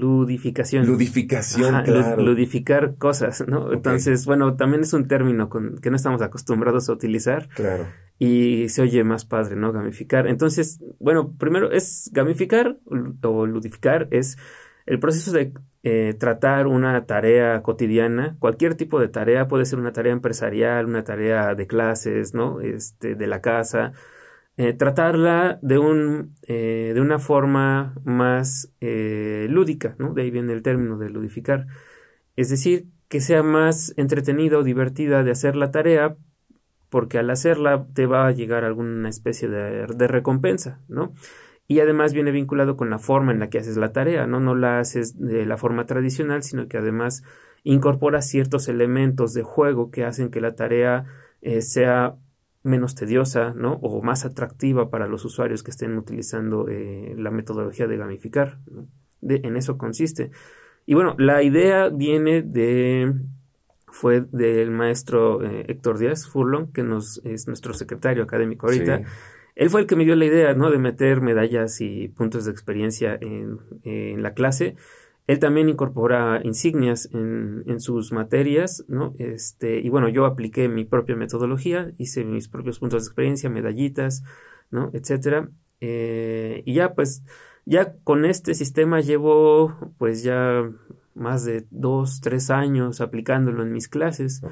Ludificación, 0.86 1.82
claro. 1.84 2.22
Ludificar 2.22 2.96
cosas, 2.96 3.44
¿no? 3.46 3.72
Entonces, 3.72 4.26
bueno, 4.26 4.54
también 4.56 4.82
es 4.82 4.92
un 4.92 5.08
término 5.08 5.48
con, 5.48 5.78
que 5.78 5.90
no 5.90 5.96
estamos 5.96 6.20
acostumbrados 6.20 6.88
a 6.88 6.92
utilizar. 6.92 7.48
Claro. 7.54 7.86
Y 8.18 8.68
se 8.68 8.82
oye 8.82 9.02
más 9.02 9.24
padre, 9.24 9.56
¿no? 9.56 9.72
Gamificar. 9.72 10.26
Entonces, 10.26 10.78
bueno, 10.98 11.34
primero 11.38 11.72
es 11.72 12.10
gamificar 12.12 12.76
o 13.22 13.46
ludificar 13.46 14.08
es 14.10 14.36
el 14.84 14.98
proceso 14.98 15.32
de 15.32 15.52
eh, 15.84 16.14
tratar 16.18 16.66
una 16.66 17.06
tarea 17.06 17.62
cotidiana, 17.62 18.36
cualquier 18.38 18.74
tipo 18.74 19.00
de 19.00 19.08
tarea, 19.08 19.48
puede 19.48 19.64
ser 19.64 19.78
una 19.78 19.92
tarea 19.92 20.12
empresarial, 20.12 20.86
una 20.86 21.02
tarea 21.02 21.54
de 21.54 21.66
clases, 21.66 22.34
¿no? 22.34 22.60
Este, 22.60 23.14
de 23.14 23.26
la 23.26 23.40
casa, 23.40 23.92
eh, 24.62 24.74
tratarla 24.74 25.58
de, 25.60 25.78
un, 25.78 26.36
eh, 26.42 26.92
de 26.94 27.00
una 27.00 27.18
forma 27.18 27.96
más 28.04 28.72
eh, 28.80 29.48
lúdica, 29.50 29.96
¿no? 29.98 30.14
De 30.14 30.22
ahí 30.22 30.30
viene 30.30 30.52
el 30.52 30.62
término 30.62 30.98
de 30.98 31.10
ludificar. 31.10 31.66
Es 32.36 32.48
decir, 32.48 32.86
que 33.08 33.20
sea 33.20 33.42
más 33.42 33.92
entretenida 33.96 34.58
o 34.58 34.62
divertida 34.62 35.24
de 35.24 35.32
hacer 35.32 35.56
la 35.56 35.72
tarea, 35.72 36.16
porque 36.90 37.18
al 37.18 37.30
hacerla 37.30 37.88
te 37.92 38.06
va 38.06 38.28
a 38.28 38.30
llegar 38.30 38.62
alguna 38.62 39.08
especie 39.08 39.48
de, 39.48 39.84
de 39.88 40.06
recompensa, 40.06 40.80
¿no? 40.86 41.12
Y 41.66 41.80
además 41.80 42.12
viene 42.12 42.30
vinculado 42.30 42.76
con 42.76 42.88
la 42.88 43.00
forma 43.00 43.32
en 43.32 43.40
la 43.40 43.50
que 43.50 43.58
haces 43.58 43.76
la 43.76 43.92
tarea, 43.92 44.28
¿no? 44.28 44.38
No 44.38 44.54
la 44.54 44.78
haces 44.78 45.18
de 45.18 45.44
la 45.44 45.56
forma 45.56 45.86
tradicional, 45.86 46.44
sino 46.44 46.68
que 46.68 46.78
además 46.78 47.24
incorpora 47.64 48.22
ciertos 48.22 48.68
elementos 48.68 49.34
de 49.34 49.42
juego 49.42 49.90
que 49.90 50.04
hacen 50.04 50.30
que 50.30 50.40
la 50.40 50.54
tarea 50.54 51.06
sea 51.60 52.14
menos 52.62 52.94
tediosa, 52.94 53.54
¿no? 53.54 53.74
O 53.82 54.02
más 54.02 54.24
atractiva 54.24 54.90
para 54.90 55.06
los 55.06 55.24
usuarios 55.24 55.62
que 55.62 55.70
estén 55.70 55.96
utilizando 55.96 56.68
eh, 56.68 57.14
la 57.16 57.30
metodología 57.30 57.86
de 57.86 57.96
gamificar. 57.96 58.58
De, 59.20 59.40
en 59.44 59.56
eso 59.56 59.78
consiste. 59.78 60.30
Y 60.86 60.94
bueno, 60.94 61.14
la 61.18 61.42
idea 61.42 61.88
viene 61.88 62.42
de 62.42 63.12
fue 63.88 64.22
del 64.32 64.70
maestro 64.70 65.44
eh, 65.44 65.66
Héctor 65.68 65.98
Díaz 65.98 66.26
Furlong, 66.26 66.72
que 66.72 66.82
nos 66.82 67.20
es 67.24 67.46
nuestro 67.46 67.74
secretario 67.74 68.22
académico 68.22 68.66
ahorita. 68.66 69.02
Él 69.54 69.68
fue 69.68 69.82
el 69.82 69.86
que 69.86 69.96
me 69.96 70.04
dio 70.04 70.16
la 70.16 70.24
idea, 70.24 70.54
¿no? 70.54 70.70
De 70.70 70.78
meter 70.78 71.20
medallas 71.20 71.80
y 71.80 72.08
puntos 72.08 72.46
de 72.46 72.52
experiencia 72.52 73.18
en, 73.20 73.58
en 73.82 74.22
la 74.22 74.32
clase. 74.32 74.76
Él 75.26 75.38
también 75.38 75.68
incorpora 75.68 76.40
insignias 76.42 77.08
en, 77.12 77.62
en, 77.66 77.80
sus 77.80 78.12
materias, 78.12 78.84
¿no? 78.88 79.14
Este, 79.18 79.78
y 79.78 79.88
bueno, 79.88 80.08
yo 80.08 80.26
apliqué 80.26 80.68
mi 80.68 80.84
propia 80.84 81.14
metodología, 81.14 81.92
hice 81.96 82.24
mis 82.24 82.48
propios 82.48 82.80
puntos 82.80 83.04
de 83.04 83.08
experiencia, 83.08 83.48
medallitas, 83.48 84.24
¿no? 84.70 84.90
Etcétera. 84.92 85.48
Eh, 85.80 86.62
y 86.64 86.74
ya, 86.74 86.94
pues, 86.94 87.22
ya 87.64 87.94
con 88.02 88.24
este 88.24 88.54
sistema 88.54 89.00
llevo, 89.00 89.94
pues, 89.98 90.24
ya 90.24 90.68
más 91.14 91.44
de 91.44 91.66
dos, 91.70 92.20
tres 92.20 92.50
años 92.50 93.00
aplicándolo 93.00 93.62
en 93.62 93.72
mis 93.72 93.88
clases, 93.88 94.42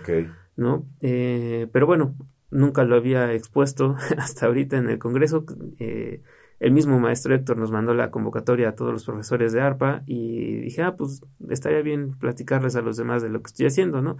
¿no? 0.56 0.86
Eh, 1.00 1.68
pero 1.72 1.86
bueno, 1.86 2.14
nunca 2.50 2.84
lo 2.84 2.96
había 2.96 3.32
expuesto 3.32 3.96
hasta 4.18 4.46
ahorita 4.46 4.78
en 4.78 4.88
el 4.88 4.98
Congreso. 4.98 5.44
Eh, 5.78 6.22
el 6.60 6.72
mismo 6.72 7.00
maestro 7.00 7.34
Héctor 7.34 7.56
nos 7.56 7.72
mandó 7.72 7.94
la 7.94 8.10
convocatoria 8.10 8.68
a 8.68 8.74
todos 8.74 8.92
los 8.92 9.04
profesores 9.04 9.52
de 9.52 9.62
ARPA 9.62 10.02
y 10.06 10.60
dije, 10.60 10.82
ah, 10.82 10.94
pues 10.94 11.22
estaría 11.48 11.80
bien 11.80 12.18
platicarles 12.18 12.76
a 12.76 12.82
los 12.82 12.98
demás 12.98 13.22
de 13.22 13.30
lo 13.30 13.40
que 13.40 13.48
estoy 13.48 13.66
haciendo, 13.66 14.02
¿no? 14.02 14.18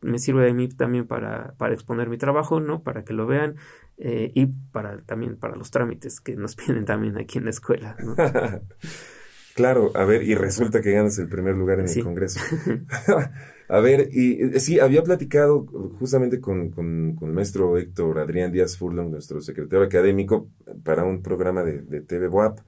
Me 0.00 0.18
sirve 0.18 0.44
de 0.46 0.54
mí 0.54 0.68
también 0.68 1.06
para, 1.06 1.54
para 1.58 1.74
exponer 1.74 2.08
mi 2.08 2.16
trabajo, 2.16 2.60
¿no? 2.60 2.82
Para 2.82 3.04
que 3.04 3.12
lo 3.12 3.26
vean 3.26 3.56
eh, 3.98 4.32
y 4.34 4.46
para 4.46 5.02
también 5.02 5.36
para 5.36 5.54
los 5.54 5.70
trámites 5.70 6.20
que 6.20 6.34
nos 6.34 6.56
piden 6.56 6.86
también 6.86 7.18
aquí 7.18 7.38
en 7.38 7.44
la 7.44 7.50
escuela, 7.50 7.94
¿no? 8.02 8.16
claro, 9.54 9.92
a 9.94 10.04
ver, 10.06 10.22
y 10.22 10.34
resulta 10.34 10.80
que 10.80 10.92
ganas 10.92 11.18
el 11.18 11.28
primer 11.28 11.56
lugar 11.56 11.78
en 11.78 11.88
el 11.88 12.02
Congreso. 12.02 12.40
A 13.72 13.80
ver, 13.80 14.10
y 14.12 14.42
eh, 14.42 14.60
sí, 14.60 14.80
había 14.80 15.02
platicado 15.02 15.64
justamente 15.98 16.42
con, 16.42 16.68
con, 16.72 17.16
con, 17.16 17.30
el 17.30 17.34
maestro 17.34 17.78
Héctor 17.78 18.18
Adrián 18.18 18.52
Díaz 18.52 18.76
Furlong, 18.76 19.10
nuestro 19.10 19.40
secretario 19.40 19.82
académico, 19.86 20.50
para 20.84 21.04
un 21.04 21.22
programa 21.22 21.62
de, 21.62 21.80
de 21.80 22.02
TV 22.02 22.28
WAP, 22.28 22.60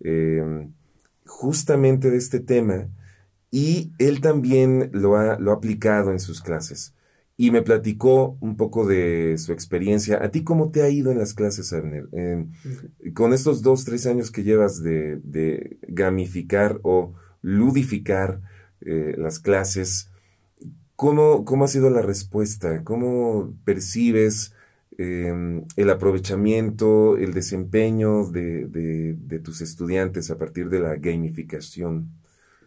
em, 0.00 0.72
justamente 1.26 2.10
de 2.10 2.16
este 2.16 2.40
tema, 2.40 2.88
y 3.50 3.92
él 3.98 4.22
también 4.22 4.88
lo 4.94 5.16
ha, 5.16 5.38
lo 5.38 5.50
ha 5.50 5.56
aplicado 5.56 6.10
en 6.10 6.20
sus 6.20 6.40
clases. 6.40 6.94
Y 7.36 7.50
me 7.50 7.60
platicó 7.60 8.38
un 8.40 8.56
poco 8.56 8.86
de 8.86 9.36
su 9.36 9.52
experiencia. 9.52 10.24
¿A 10.24 10.30
ti 10.30 10.42
cómo 10.42 10.70
te 10.70 10.80
ha 10.82 10.88
ido 10.88 11.12
en 11.12 11.18
las 11.18 11.34
clases, 11.34 11.74
Arner? 11.74 12.08
Em, 12.12 12.50
con 13.12 13.34
estos 13.34 13.60
dos, 13.60 13.84
tres 13.84 14.06
años 14.06 14.30
que 14.30 14.42
llevas 14.42 14.82
de, 14.82 15.16
de 15.22 15.78
gamificar 15.82 16.80
o 16.82 17.12
ludificar 17.42 18.40
eh, 18.80 19.14
las 19.18 19.38
clases, 19.38 20.10
¿Cómo, 20.96 21.44
¿Cómo 21.44 21.66
ha 21.66 21.68
sido 21.68 21.90
la 21.90 22.00
respuesta? 22.00 22.82
¿Cómo 22.82 23.54
percibes 23.64 24.54
em, 24.96 25.64
el 25.76 25.90
aprovechamiento, 25.90 27.18
el 27.18 27.34
desempeño 27.34 28.24
de, 28.24 28.66
de, 28.66 29.38
tus 29.40 29.60
estudiantes 29.60 30.30
a 30.30 30.38
partir 30.38 30.70
de 30.70 30.80
la 30.80 30.96
gamificación? 30.96 32.08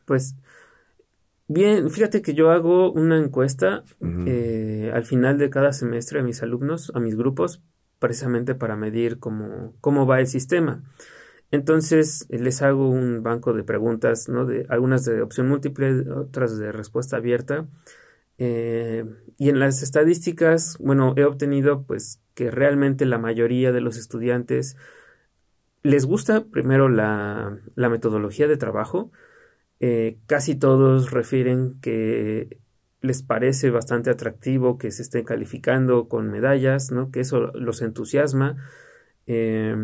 Pues 0.05 0.35
bien, 1.47 1.89
fíjate 1.89 2.21
que 2.21 2.35
yo 2.35 2.51
hago 2.51 2.91
una 2.91 3.17
encuesta 3.17 3.83
eh, 4.27 4.91
al 4.93 5.05
final 5.05 5.39
de 5.39 5.49
cada 5.49 5.73
semestre 5.73 6.19
a 6.19 6.23
mis 6.23 6.43
alumnos, 6.43 6.91
a 6.93 6.99
mis 6.99 7.17
grupos, 7.17 7.63
precisamente 7.97 8.53
para 8.53 8.75
medir 8.75 9.17
cómo, 9.17 9.73
cómo 9.81 10.05
va 10.05 10.19
el 10.19 10.27
sistema. 10.27 10.83
Entonces 11.49 12.27
les 12.29 12.61
hago 12.61 12.87
un 12.87 13.23
banco 13.23 13.53
de 13.53 13.63
preguntas, 13.63 14.29
¿no? 14.29 14.45
De 14.45 14.67
algunas 14.69 15.03
de 15.03 15.23
opción 15.23 15.47
múltiple, 15.47 16.07
otras 16.11 16.59
de 16.59 16.71
respuesta 16.71 17.17
abierta 17.17 17.67
eh, 18.39 19.05
y 19.37 19.49
en 19.49 19.59
las 19.59 19.83
estadísticas, 19.83 20.77
bueno, 20.79 21.13
he 21.17 21.25
obtenido 21.25 21.83
pues 21.83 22.21
que 22.33 22.49
realmente 22.49 23.05
la 23.05 23.17
mayoría 23.17 23.71
de 23.73 23.81
los 23.81 23.97
estudiantes 23.97 24.77
les 25.83 26.05
gusta 26.05 26.45
primero 26.45 26.89
la, 26.89 27.59
la 27.75 27.89
metodología 27.89 28.47
de 28.47 28.57
trabajo. 28.57 29.11
Eh, 29.81 30.17
casi 30.25 30.55
todos 30.55 31.11
refieren 31.11 31.79
que 31.81 32.59
les 33.01 33.23
parece 33.23 33.69
bastante 33.71 34.09
atractivo 34.09 34.77
que 34.77 34.91
se 34.91 35.01
estén 35.03 35.25
calificando 35.25 36.07
con 36.07 36.29
medallas, 36.31 36.91
¿no? 36.91 37.11
que 37.11 37.21
eso 37.21 37.51
los 37.53 37.81
entusiasma. 37.81 38.57
Eh, 39.27 39.75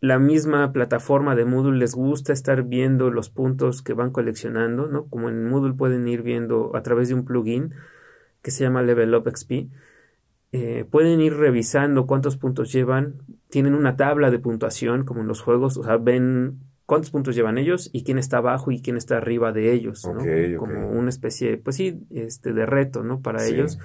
la 0.00 0.18
misma 0.18 0.72
plataforma 0.72 1.34
de 1.34 1.44
Moodle 1.44 1.78
les 1.78 1.94
gusta 1.94 2.32
estar 2.32 2.62
viendo 2.62 3.10
los 3.10 3.30
puntos 3.30 3.82
que 3.82 3.94
van 3.94 4.10
coleccionando, 4.10 4.86
¿no? 4.86 5.06
Como 5.06 5.28
en 5.28 5.48
Moodle 5.48 5.74
pueden 5.74 6.06
ir 6.06 6.22
viendo 6.22 6.76
a 6.76 6.82
través 6.82 7.08
de 7.08 7.14
un 7.14 7.24
plugin 7.24 7.74
que 8.42 8.50
se 8.50 8.64
llama 8.64 8.82
Level 8.82 9.14
Up 9.14 9.28
XP. 9.28 9.68
Eh, 10.52 10.84
pueden 10.88 11.20
ir 11.20 11.34
revisando 11.34 12.06
cuántos 12.06 12.36
puntos 12.36 12.72
llevan. 12.72 13.16
Tienen 13.50 13.74
una 13.74 13.96
tabla 13.96 14.30
de 14.30 14.38
puntuación 14.38 15.04
como 15.04 15.22
en 15.22 15.26
los 15.26 15.40
juegos, 15.40 15.76
o 15.76 15.82
sea, 15.82 15.96
ven 15.96 16.60
cuántos 16.86 17.10
puntos 17.10 17.34
llevan 17.34 17.58
ellos 17.58 17.90
y 17.92 18.04
quién 18.04 18.18
está 18.18 18.38
abajo 18.38 18.70
y 18.70 18.80
quién 18.80 18.96
está 18.96 19.18
arriba 19.18 19.52
de 19.52 19.72
ellos, 19.72 20.06
¿no? 20.06 20.22
Como 20.56 20.88
una 20.90 21.10
especie, 21.10 21.58
pues 21.58 21.76
sí, 21.76 22.06
este, 22.10 22.52
de 22.52 22.64
reto, 22.64 23.02
¿no? 23.02 23.20
Para 23.20 23.44
ellos, 23.44 23.78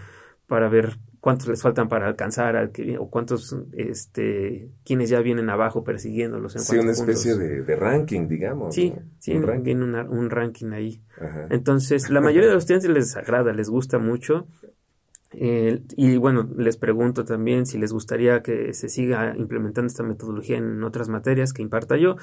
para 0.47 0.69
ver 0.69 0.99
cuántos 1.23 1.47
les 1.47 1.61
faltan 1.61 1.87
para 1.87 2.05
alcanzar 2.07 2.57
al 2.57 2.73
que, 2.73 2.97
o 2.97 3.09
cuántos, 3.09 3.55
este, 3.71 4.67
quienes 4.83 5.09
ya 5.09 5.21
vienen 5.21 5.49
abajo 5.49 5.81
persiguiéndolos. 5.85 6.57
En 6.57 6.61
sí, 6.63 6.77
una 6.77 6.91
especie 6.91 7.35
de, 7.35 7.75
ranking, 7.77 8.27
digamos. 8.27 8.75
Sí, 8.75 8.93
sí, 9.19 9.33
un 9.33 9.43
ranking. 9.43 9.77
un 9.77 10.29
ranking 10.29 10.73
ahí. 10.73 11.01
Entonces, 11.49 12.09
la 12.09 12.19
mayoría 12.19 12.49
de 12.49 12.55
los 12.55 12.63
estudiantes 12.63 12.89
les 12.89 13.15
agrada, 13.15 13.53
les 13.53 13.69
gusta 13.69 13.99
mucho. 13.99 14.47
y 15.31 16.17
bueno, 16.17 16.49
les 16.57 16.75
pregunto 16.75 17.23
también 17.23 17.67
si 17.67 17.77
les 17.77 17.93
gustaría 17.93 18.43
que 18.43 18.73
se 18.73 18.89
siga 18.89 19.33
implementando 19.37 19.87
esta 19.87 20.03
metodología 20.03 20.57
en 20.57 20.83
otras 20.83 21.07
materias 21.07 21.53
que 21.53 21.61
imparta 21.61 21.95
yo. 21.95 22.17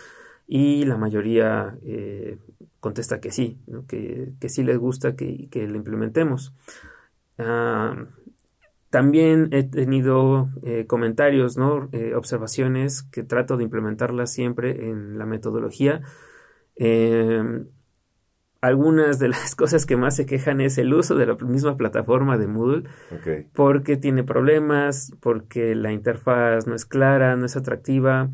Y 0.47 0.85
la 0.85 0.99
mayoría 0.99 1.75
eh, 1.87 2.37
contesta 2.80 3.19
que 3.19 3.30
sí, 3.30 3.57
que, 3.88 4.35
que, 4.38 4.50
sí 4.50 4.62
les 4.62 4.76
gusta 4.76 5.16
que, 5.16 5.49
que 5.50 5.66
lo 5.66 5.76
implementemos. 5.76 6.52
Ah, 7.38 7.97
también 8.90 9.50
he 9.52 9.62
tenido 9.62 10.50
eh, 10.64 10.87
comentarios, 10.87 11.56
¿no? 11.56 11.88
Eh, 11.92 12.14
observaciones 12.16 13.04
que 13.04 13.23
trato 13.23 13.56
de 13.56 13.62
implementarlas 13.64 14.32
siempre 14.32 14.90
en 14.90 15.16
la 15.16 15.26
metodología. 15.26 16.02
Em, 16.75 17.68
algunas 18.61 19.20
de 19.20 19.28
las 19.28 19.54
cosas 19.56 19.87
que 19.87 19.97
más 19.97 20.16
se 20.16 20.26
quejan 20.26 20.61
es 20.61 20.76
el 20.76 20.92
uso 20.92 21.14
de 21.14 21.26
la 21.26 21.37
misma 21.37 21.76
plataforma 21.76 22.37
de 22.37 22.49
Moodle, 22.49 22.88
porque 23.54 23.97
tiene 23.97 24.25
problemas, 24.25 25.12
porque 25.20 25.76
la 25.76 25.92
interfaz 25.92 26.66
no 26.66 26.75
es 26.75 26.85
clara, 26.85 27.37
no 27.37 27.47
es 27.47 27.56
atractiva. 27.56 28.30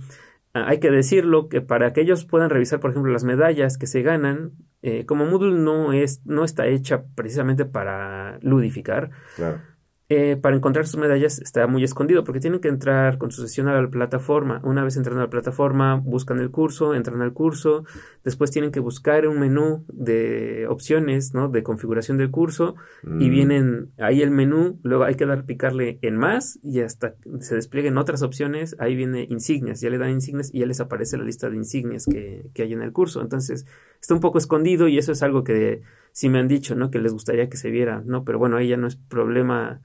Ah, 0.55 0.65
hay 0.69 0.81
que 0.81 0.91
decirlo 0.91 1.51
que 1.51 1.61
para 1.61 1.93
que 1.93 2.01
ellos 2.01 2.25
puedan 2.25 2.49
revisar, 2.49 2.81
por 2.81 2.93
ejemplo, 2.93 3.13
las 3.13 3.25
medallas 3.25 3.77
que 3.77 3.87
se 3.87 4.01
ganan, 4.01 4.53
eh, 4.81 5.05
como 5.05 5.27
Moodle 5.27 5.59
no 5.59 5.93
es 5.93 6.23
no 6.25 6.45
está 6.45 6.67
hecha 6.67 7.05
precisamente 7.15 7.67
para 7.67 8.39
ludificar. 8.41 9.11
Claro 9.37 9.76
eh, 10.09 10.37
para 10.37 10.55
encontrar 10.55 10.87
sus 10.87 11.01
medallas 11.01 11.41
está 11.41 11.67
muy 11.67 11.83
escondido 11.83 12.23
porque 12.23 12.39
tienen 12.39 12.61
que 12.61 12.69
entrar 12.69 13.19
con 13.19 13.33
su 13.33 13.43
sesión 13.43 13.67
a 13.67 13.81
la 13.81 13.91
plataforma. 13.91 14.61
Una 14.63 14.85
vez 14.85 14.97
entrando 14.97 15.21
a 15.21 15.25
la 15.25 15.31
plataforma, 15.31 15.97
buscan 15.97 16.39
el 16.39 16.53
curso, 16.53 16.95
entran 16.95 17.23
al 17.23 17.33
curso, 17.33 17.85
después 18.23 18.53
tienen 18.53 18.71
que 18.71 18.79
buscar 18.79 19.27
un 19.27 19.41
menú 19.41 19.85
de 19.89 20.67
opciones, 20.69 21.35
¿no? 21.35 21.49
De 21.49 21.65
configuración 21.65 22.19
del 22.19 22.31
curso 22.31 22.77
y 23.03 23.29
mm. 23.29 23.31
vienen 23.31 23.93
ahí 23.99 24.23
el 24.23 24.31
menú, 24.31 24.79
luego 24.85 25.03
hay 25.03 25.17
que 25.17 25.27
dar 25.27 25.45
picarle 25.45 25.99
en 26.03 26.17
más 26.17 26.61
y 26.63 26.83
hasta 26.83 27.17
se 27.41 27.57
desplieguen 27.57 27.99
otras 27.99 28.23
opciones, 28.23 28.77
ahí 28.79 28.95
viene 28.95 29.27
insignias, 29.29 29.81
ya 29.81 29.91
le 29.91 29.99
dan 29.99 30.11
insignias 30.11 30.55
y 30.55 30.61
ya 30.61 30.67
les 30.67 30.79
aparece 30.79 31.17
la 31.17 31.25
lista 31.25 31.51
de 31.51 31.57
insignias 31.57 32.07
que, 32.07 32.47
que 32.55 32.63
hay 32.63 32.73
en 32.73 32.83
el 32.83 32.93
curso. 32.93 33.23
Entonces 33.23 33.67
está 34.01 34.15
un 34.15 34.21
poco 34.21 34.39
escondido 34.39 34.87
y 34.87 34.99
eso 34.99 35.11
es 35.11 35.25
algo 35.25 35.43
que 35.43 35.83
sí 36.13 36.29
me 36.29 36.39
han 36.39 36.49
dicho, 36.49 36.77
¿no? 36.77 36.91
Que 36.91 36.99
les 37.01 37.13
gustaría 37.13 37.49
que 37.49 37.57
se 37.57 37.71
viera, 37.71 38.03
¿no? 38.07 38.25
Pero 38.25 38.39
bueno, 38.39 38.57
ahí 38.57 38.69
ya 38.69 38.77
no 38.77 38.87
es 38.87 38.97
problema 38.97 39.83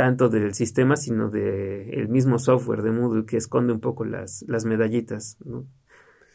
tanto 0.00 0.30
del 0.30 0.54
sistema, 0.54 0.96
sino 0.96 1.28
del 1.28 1.92
el 1.92 2.08
mismo 2.08 2.38
software 2.38 2.80
de 2.80 2.90
Moodle 2.90 3.26
que 3.26 3.36
esconde 3.36 3.74
un 3.74 3.80
poco 3.80 4.06
las, 4.06 4.42
las 4.48 4.64
medallitas, 4.64 5.36
¿no? 5.44 5.66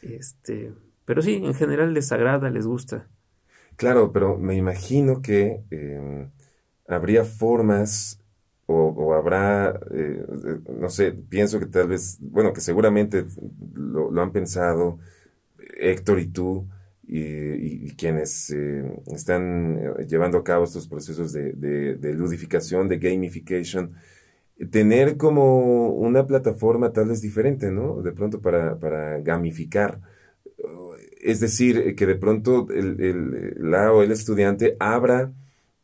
Este, 0.02 0.72
pero 1.04 1.20
sí, 1.20 1.42
en 1.44 1.52
general 1.52 1.92
les 1.92 2.12
agrada, 2.12 2.48
les 2.48 2.64
gusta. 2.64 3.08
Claro, 3.74 4.12
pero 4.12 4.38
me 4.38 4.54
imagino 4.54 5.20
que 5.20 5.64
em, 5.72 6.30
habría 6.86 7.24
formas 7.24 8.20
o, 8.66 9.14
habrá, 9.14 9.80
eh, 9.90 10.24
no 10.78 10.88
sé, 10.88 11.10
pienso 11.10 11.58
que 11.58 11.66
tal 11.66 11.88
vez, 11.88 12.18
bueno, 12.20 12.52
que 12.52 12.60
seguramente 12.60 13.26
lo, 13.74 14.12
lo 14.12 14.22
han 14.22 14.30
pensado 14.30 15.00
Héctor 15.76 16.20
y 16.20 16.28
tú, 16.28 16.68
y, 17.08 17.94
quienes 17.96 18.50
eh, 18.50 18.84
están 19.12 19.78
eh, 19.78 20.06
llevando 20.06 20.38
a 20.38 20.44
cabo 20.44 20.64
estos 20.64 20.88
procesos 20.88 21.32
de, 21.32 21.52
de, 21.52 22.14
ludificación, 22.14 22.88
de 22.88 22.98
gamification, 22.98 23.92
tener 24.70 25.16
como 25.16 25.90
una 25.90 26.26
plataforma 26.26 26.92
tal 26.92 27.08
vez 27.08 27.20
diferente, 27.22 27.70
¿no? 27.70 28.02
De 28.02 28.12
pronto 28.12 28.40
para, 28.40 28.78
para 28.78 29.20
gamificar. 29.20 30.00
Es 31.22 31.40
decir, 31.40 31.94
que 31.96 32.06
de 32.06 32.16
pronto 32.16 32.66
el, 32.70 33.00
el, 33.00 33.70
la 33.70 33.92
o 33.92 34.02
el 34.02 34.12
estudiante 34.12 34.76
abra 34.78 35.32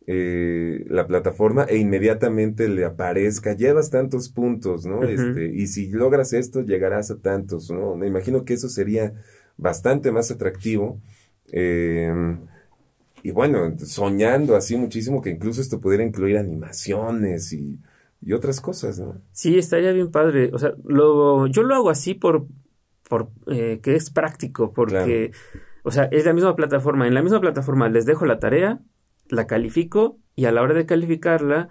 eh, 0.06 0.84
la 0.88 1.06
plataforma 1.06 1.64
e 1.64 1.76
inmediatamente 1.76 2.68
le 2.68 2.84
aparezca, 2.84 3.54
llevas 3.54 3.90
tantos 3.90 4.28
puntos, 4.30 4.84
¿no? 4.84 5.04
este, 5.04 5.46
y 5.46 5.68
si 5.68 5.90
logras 5.90 6.32
esto, 6.32 6.62
llegarás 6.62 7.12
a 7.12 7.18
tantos, 7.18 7.70
¿no? 7.70 7.94
Me 7.94 8.08
imagino 8.08 8.44
que 8.44 8.54
eso 8.54 8.68
sería 8.68 9.14
bastante 9.56 10.10
más 10.10 10.30
atractivo 10.30 10.98
Em, 11.52 12.38
y 13.22 13.30
bueno, 13.30 13.76
soñando 13.78 14.56
así 14.56 14.76
muchísimo 14.76 15.20
que 15.20 15.30
incluso 15.30 15.60
esto 15.60 15.78
pudiera 15.78 16.02
incluir 16.02 16.38
animaciones 16.38 17.52
y, 17.52 17.78
otras 18.32 18.60
cosas, 18.60 19.00
¿no? 19.00 19.20
Sí, 19.32 19.58
estaría 19.58 19.90
bien 19.90 20.10
padre. 20.12 20.50
O 20.52 20.58
sea, 20.58 20.72
lo, 20.84 21.48
yo 21.48 21.64
lo 21.64 21.74
hago 21.74 21.90
así 21.90 22.14
por, 22.14 22.46
por 23.08 23.30
eh, 23.48 23.80
que 23.82 23.96
es 23.96 24.10
práctico, 24.10 24.72
porque, 24.72 25.32
o 25.82 25.90
sea, 25.90 26.04
es 26.04 26.24
la 26.24 26.32
misma 26.32 26.54
plataforma. 26.54 27.08
En 27.08 27.14
la 27.14 27.22
misma 27.22 27.40
plataforma 27.40 27.88
les 27.88 28.06
dejo 28.06 28.24
la 28.24 28.38
tarea, 28.38 28.80
la 29.28 29.48
califico 29.48 30.18
y 30.36 30.44
a 30.44 30.52
la 30.52 30.62
hora 30.62 30.72
de 30.74 30.86
calificarla 30.86 31.68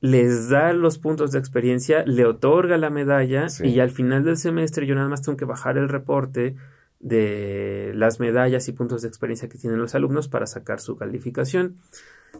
les 0.00 0.48
da 0.48 0.72
los 0.72 0.98
puntos 0.98 1.32
de 1.32 1.38
experiencia, 1.38 2.02
le 2.06 2.24
otorga 2.24 2.78
la 2.78 2.90
medalla 2.90 3.46
y 3.62 3.80
al 3.80 3.90
final 3.90 4.24
del 4.24 4.36
semestre 4.36 4.86
yo 4.86 4.94
nada 4.94 5.08
más 5.08 5.22
tengo 5.22 5.36
que 5.36 5.44
bajar 5.44 5.78
el 5.78 5.88
reporte 5.88 6.56
de 7.04 7.92
las 7.94 8.18
medallas 8.18 8.66
y 8.68 8.72
puntos 8.72 9.02
de 9.02 9.08
experiencia 9.08 9.48
que 9.48 9.58
tienen 9.58 9.78
los 9.78 9.94
alumnos 9.94 10.26
para 10.26 10.46
sacar 10.46 10.80
su 10.80 10.96
calificación. 10.96 11.76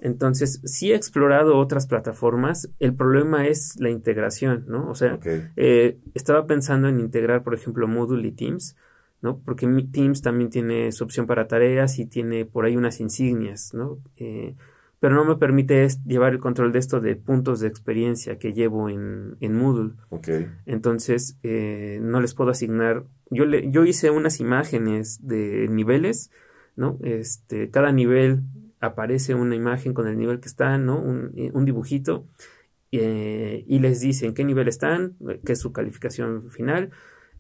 Entonces, 0.00 0.61
sí 0.64 0.90
he 0.90 0.97
explorado 0.97 1.59
otras 1.59 1.87
plataformas, 1.87 2.71
el 2.80 2.94
problema 2.94 3.47
es 3.47 3.78
la 3.78 3.90
integración, 3.90 4.64
¿no? 4.66 4.90
O 4.90 4.94
sea, 4.94 5.21
eh, 5.56 5.99
estaba 6.14 6.47
pensando 6.47 6.88
en 6.88 6.99
integrar, 6.99 7.44
por 7.44 7.54
ejemplo, 7.54 7.87
Moodle 7.87 8.26
y 8.26 8.33
Teams, 8.33 8.75
¿no? 9.21 9.38
Porque 9.44 9.66
Teams 9.92 10.23
también 10.23 10.50
tiene 10.50 10.90
su 10.92 11.04
opción 11.04 11.26
para 11.26 11.47
tareas 11.47 11.99
y 11.99 12.06
tiene 12.06 12.47
por 12.47 12.64
ahí 12.64 12.76
unas 12.76 13.00
insignias, 13.00 13.75
¿no? 13.75 13.99
Eh, 14.16 14.54
pero 14.99 15.14
no 15.14 15.26
me 15.26 15.37
permite 15.37 15.87
llevar 16.06 16.33
el 16.33 16.38
control 16.40 16.73
de 16.73 16.78
esto 16.78 16.99
de 16.99 17.14
puntos 17.14 17.61
de 17.61 17.68
experiencia 17.68 18.38
que 18.38 18.54
llevo 18.54 18.88
en, 18.88 19.37
en 19.40 19.54
Moodle. 19.54 19.92
Entonces, 20.64 21.37
eh, 21.42 21.99
no 22.00 22.23
les 22.23 22.33
puedo 22.33 22.50
asignar. 22.50 23.04
Yo, 23.35 23.45
le, 23.45 23.71
yo 23.71 23.85
hice 23.85 24.11
unas 24.11 24.41
imágenes 24.41 25.26
de 25.26 25.69
niveles, 25.69 26.31
¿no? 26.76 26.99
Este, 27.03 27.71
cada 27.71 27.93
nivel 27.93 28.43
aparece 28.81 29.35
una 29.35 29.55
imagen 29.55 29.95
con 29.95 30.09
el 30.09 30.17
nivel 30.17 30.41
que 30.41 30.49
está, 30.49 30.79
¿no? 30.79 31.00
Un, 31.00 31.33
un 31.53 31.64
dibujito. 31.64 32.26
Eh, 32.93 33.64
y 33.67 33.81
les 33.81 34.00
dice 34.00 34.26
en 34.26 34.35
qué 34.35 34.45
nivel 34.45 34.69
están, 34.69 35.17
qué 35.45 35.53
es 35.55 35.59
su 35.59 35.73
calificación 35.73 36.49
final, 36.50 36.93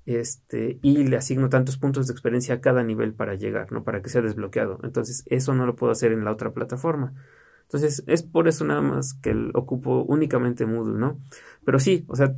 este, 0.06 0.78
y 0.82 1.04
le 1.04 1.16
asigno 1.16 1.48
tantos 1.48 1.78
puntos 1.78 2.06
de 2.06 2.12
experiencia 2.12 2.56
a 2.56 2.60
cada 2.60 2.82
nivel 2.82 3.14
para 3.14 3.34
llegar, 3.36 3.70
¿no? 3.72 3.84
Para 3.84 4.02
que 4.02 4.08
sea 4.08 4.20
desbloqueado. 4.20 4.80
Entonces, 4.82 5.22
eso 5.26 5.54
no 5.54 5.64
lo 5.64 5.76
puedo 5.76 5.92
hacer 5.92 6.12
en 6.12 6.24
la 6.24 6.32
otra 6.32 6.52
plataforma. 6.52 7.14
Entonces, 7.62 8.02
es 8.06 8.22
por 8.22 8.48
eso 8.48 8.64
nada 8.64 8.82
más 8.82 9.14
que 9.14 9.34
ocupo 9.54 10.02
únicamente 10.02 10.66
Moodle, 10.66 10.98
¿no? 10.98 11.20
Pero 11.64 11.78
sí, 11.78 12.04
o 12.08 12.16
sea, 12.16 12.34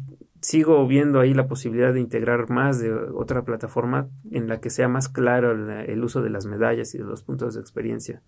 sigo 0.47 0.87
viendo 0.87 1.19
ahí 1.19 1.35
la 1.35 1.49
posibilidad 1.49 1.93
de 1.93 2.01
integrar 2.01 2.49
más 2.49 2.79
de 2.79 2.93
otra 2.93 3.45
plataforma 3.45 4.09
en 4.31 4.47
la 4.47 4.61
que 4.61 4.71
sea 4.71 4.87
más 4.87 5.09
claro 5.09 5.51
el, 5.51 6.05
uso 6.05 6.23
de 6.23 6.31
las 6.31 6.47
medallas 6.47 6.95
y 6.95 6.99
de 6.99 7.05
los 7.05 7.25
puntos 7.25 7.55
de 7.55 7.61
experiencia. 7.61 8.23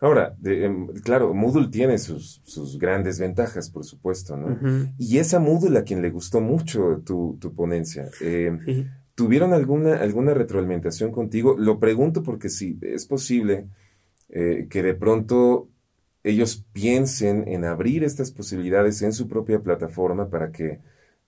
Ahora, 0.00 0.36
em, 0.44 0.86
claro, 1.02 1.34
Moodle 1.34 1.66
tiene 1.66 1.98
sus, 1.98 2.40
sus, 2.44 2.78
grandes 2.78 3.18
ventajas, 3.18 3.68
por 3.68 3.84
supuesto, 3.84 4.36
¿no? 4.36 4.56
Y 4.96 5.18
esa 5.18 5.40
Moodle 5.40 5.76
a 5.76 5.82
quien 5.82 6.02
le 6.02 6.10
gustó 6.10 6.40
mucho 6.40 7.02
tu, 7.04 7.36
tu 7.40 7.52
ponencia. 7.52 8.10
Eh, 8.20 8.86
¿Tuvieron 9.16 9.52
alguna, 9.52 9.96
alguna 9.96 10.34
retroalimentación 10.34 11.10
contigo? 11.10 11.56
Lo 11.58 11.80
pregunto 11.80 12.22
porque 12.22 12.48
sí, 12.48 12.78
es 12.80 13.06
posible 13.06 13.66
eh, 14.28 14.68
que 14.70 14.84
de 14.84 14.94
pronto 14.94 15.68
ellos 16.22 16.64
piensen 16.72 17.48
en 17.48 17.64
abrir 17.64 18.04
estas 18.04 18.30
posibilidades 18.30 19.02
en 19.02 19.12
su 19.12 19.26
propia 19.26 19.58
plataforma 19.58 20.30
para 20.30 20.52
que 20.52 20.78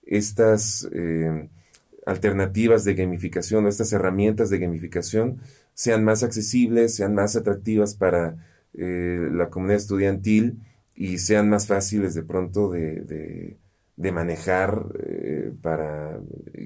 estas 0.09 0.89
eh, 0.91 1.49
alternativas 2.05 2.83
de 2.83 2.95
gamificación 2.95 3.65
o 3.65 3.69
estas 3.69 3.93
herramientas 3.93 4.49
de 4.49 4.57
gamificación 4.57 5.39
sean 5.75 6.03
más 6.03 6.23
accesibles, 6.23 6.95
sean 6.95 7.13
más 7.13 7.35
atractivas 7.35 7.93
para 7.93 8.35
eh, 8.73 9.29
la 9.31 9.49
comunidad 9.49 9.77
estudiantil 9.77 10.59
y 10.95 11.19
sean 11.19 11.49
más 11.49 11.67
fáciles 11.67 12.15
de 12.15 12.23
pronto 12.23 12.71
de, 12.71 13.57
manejar 13.97 14.85
eh, 15.03 15.53
para 15.61 16.19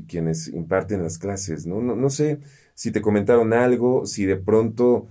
quienes 0.07 0.47
imparten 0.47 1.03
las 1.03 1.17
clases. 1.17 1.65
¿no? 1.65 1.81
No, 1.81 2.09
sé 2.09 2.39
si 2.73 2.91
te 2.91 3.01
comentaron 3.01 3.51
algo, 3.51 4.05
si 4.05 4.25
de 4.25 4.37
pronto 4.37 5.07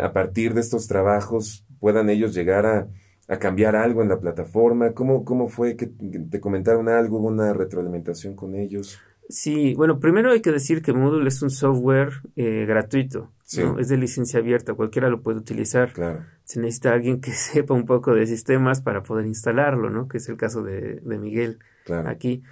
a 0.00 0.12
partir 0.12 0.54
de 0.54 0.60
estos 0.60 0.88
trabajos 0.88 1.64
puedan 1.78 2.10
ellos 2.10 2.34
llegar 2.34 2.66
a, 2.66 2.88
cambiar 3.38 3.76
algo 3.76 4.02
en 4.02 4.08
la 4.08 4.20
plataforma? 4.20 4.92
¿Cómo, 4.92 5.24
¿Cómo 5.24 5.48
fue 5.48 5.76
que 5.76 5.86
te 5.86 6.40
comentaron 6.40 6.88
algo, 6.88 7.18
una 7.18 7.52
retroalimentación 7.52 8.34
con 8.34 8.54
ellos? 8.54 9.00
Sí, 9.28 9.74
bueno, 9.74 9.98
primero 9.98 10.30
hay 10.30 10.42
que 10.42 10.52
decir 10.52 10.82
que 10.82 10.92
Moodle 10.92 11.26
es 11.26 11.40
un 11.42 11.50
software 11.50 12.10
eh, 12.36 12.66
gratuito, 12.66 13.30
es 13.78 13.88
de 13.88 13.96
licencia 13.96 14.40
abierta, 14.40 14.74
cualquiera 14.74 15.08
lo 15.08 15.22
puede 15.22 15.38
utilizar. 15.38 15.92
Claro. 15.92 16.24
Se 16.44 16.60
necesita 16.60 16.92
alguien 16.92 17.20
que 17.20 17.30
sepa 17.32 17.74
un 17.74 17.86
poco 17.86 18.14
de 18.14 18.26
sistemas 18.26 18.82
para 18.82 19.02
poder 19.02 19.26
instalarlo, 19.26 19.90
¿no? 19.90 20.08
Que 20.08 20.18
es 20.18 20.28
el 20.28 20.36
caso 20.36 20.62
de, 20.62 21.00
de 21.00 21.18
Miguel 21.18 21.58
aquí. 22.06 22.42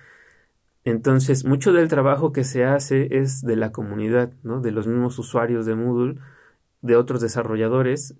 Entonces, 0.84 1.44
mucho 1.44 1.72
del 1.72 1.88
trabajo 1.88 2.32
que 2.32 2.44
se 2.44 2.64
hace 2.64 3.18
es 3.18 3.42
de 3.42 3.56
la 3.56 3.72
comunidad, 3.72 4.32
¿no? 4.42 4.60
De 4.60 4.70
los 4.70 4.86
mismos 4.86 5.18
usuarios 5.18 5.66
de 5.66 5.74
Moodle, 5.74 6.18
de 6.80 6.96
otros 6.96 7.20
desarrolladores, 7.20 8.14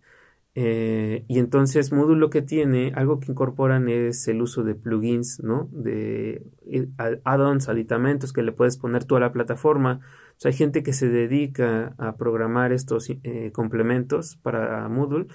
eh, 0.54 1.24
y 1.28 1.38
entonces 1.38 1.92
Moodle 1.92 2.18
lo 2.18 2.28
que 2.30 2.42
tiene, 2.42 2.92
algo 2.96 3.20
que 3.20 3.30
incorporan 3.30 3.88
es 3.88 4.26
el 4.26 4.42
uso 4.42 4.64
de 4.64 4.74
plugins, 4.74 5.40
¿no? 5.42 5.68
De 5.72 6.42
eh, 6.66 6.88
add-ons, 7.24 7.68
aditamentos 7.68 8.32
que 8.32 8.42
le 8.42 8.52
puedes 8.52 8.76
poner 8.76 9.04
tú 9.04 9.16
a 9.16 9.20
la 9.20 9.32
plataforma. 9.32 10.00
O 10.42 10.48
hay 10.48 10.54
gente 10.54 10.82
que 10.82 10.92
se 10.92 11.08
dedica 11.08 11.94
a 11.98 12.16
programar 12.16 12.72
estos 12.72 13.10
eh, 13.10 13.52
complementos 13.52 14.36
para 14.42 14.88
Moodle 14.88 15.26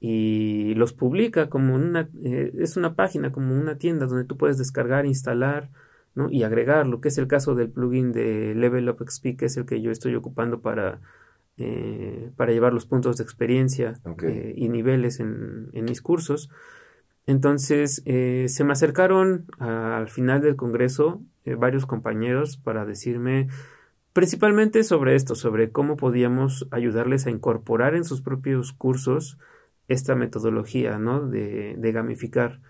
y 0.00 0.74
los 0.76 0.94
publica 0.94 1.50
como 1.50 1.74
una, 1.74 2.08
es 2.22 2.76
una 2.78 2.96
página, 2.96 3.32
como 3.32 3.54
una 3.54 3.76
tienda 3.76 4.06
donde 4.06 4.24
tú 4.24 4.38
puedes 4.38 4.56
descargar, 4.58 5.04
instalar, 5.04 5.70
¿no? 6.14 6.30
Y 6.30 6.42
agregar, 6.42 6.86
lo 6.86 7.00
que 7.00 7.08
es 7.08 7.18
el 7.18 7.28
caso 7.28 7.54
del 7.54 7.70
plugin 7.70 8.12
de 8.12 8.54
Level 8.54 8.88
Up 8.88 9.04
XP, 9.06 9.36
que 9.36 9.44
es 9.46 9.56
el 9.58 9.66
que 9.66 9.82
yo 9.82 9.90
estoy 9.90 10.14
ocupando 10.14 10.62
para 10.62 11.00
eh, 11.60 12.32
para 12.36 12.52
llevar 12.52 12.72
los 12.72 12.86
puntos 12.86 13.16
de 13.16 13.24
experiencia 13.24 14.00
eh, 14.22 14.54
y 14.56 14.68
niveles 14.68 15.20
en, 15.20 15.70
mis 15.72 16.00
cursos. 16.00 16.50
Entonces 17.26 18.02
eh, 18.06 18.46
se 18.48 18.64
me 18.64 18.72
acercaron 18.72 19.46
al 19.58 20.08
final 20.08 20.40
del 20.40 20.56
Congreso 20.56 21.22
varios 21.44 21.86
compañeros 21.86 22.56
para 22.56 22.84
decirme 22.84 23.48
principalmente 24.12 24.82
sobre 24.84 25.14
esto, 25.14 25.34
sobre 25.34 25.70
cómo 25.70 25.96
podíamos 25.96 26.66
ayudarles 26.70 27.26
a 27.26 27.30
incorporar 27.30 27.94
en 27.94 28.04
sus 28.04 28.22
propios 28.22 28.72
cursos 28.72 29.38
esta 29.88 30.14
metodología 30.14 30.98
¿no? 30.98 31.28
de, 31.28 31.74
de 31.76 31.92
gamificar 31.92 32.60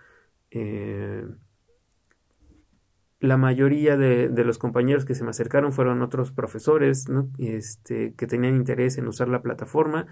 la 3.20 3.36
mayoría 3.36 3.96
de, 3.96 4.28
de, 4.28 4.44
los 4.44 4.58
compañeros 4.58 5.04
que 5.04 5.14
se 5.14 5.24
me 5.24 5.30
acercaron 5.30 5.72
fueron 5.72 6.02
otros 6.02 6.32
profesores 6.32 7.08
¿no? 7.08 7.28
este, 7.38 8.14
que 8.14 8.26
tenían 8.26 8.56
interés 8.56 8.98
en 8.98 9.06
usar 9.06 9.28
la 9.28 9.42
plataforma. 9.42 10.06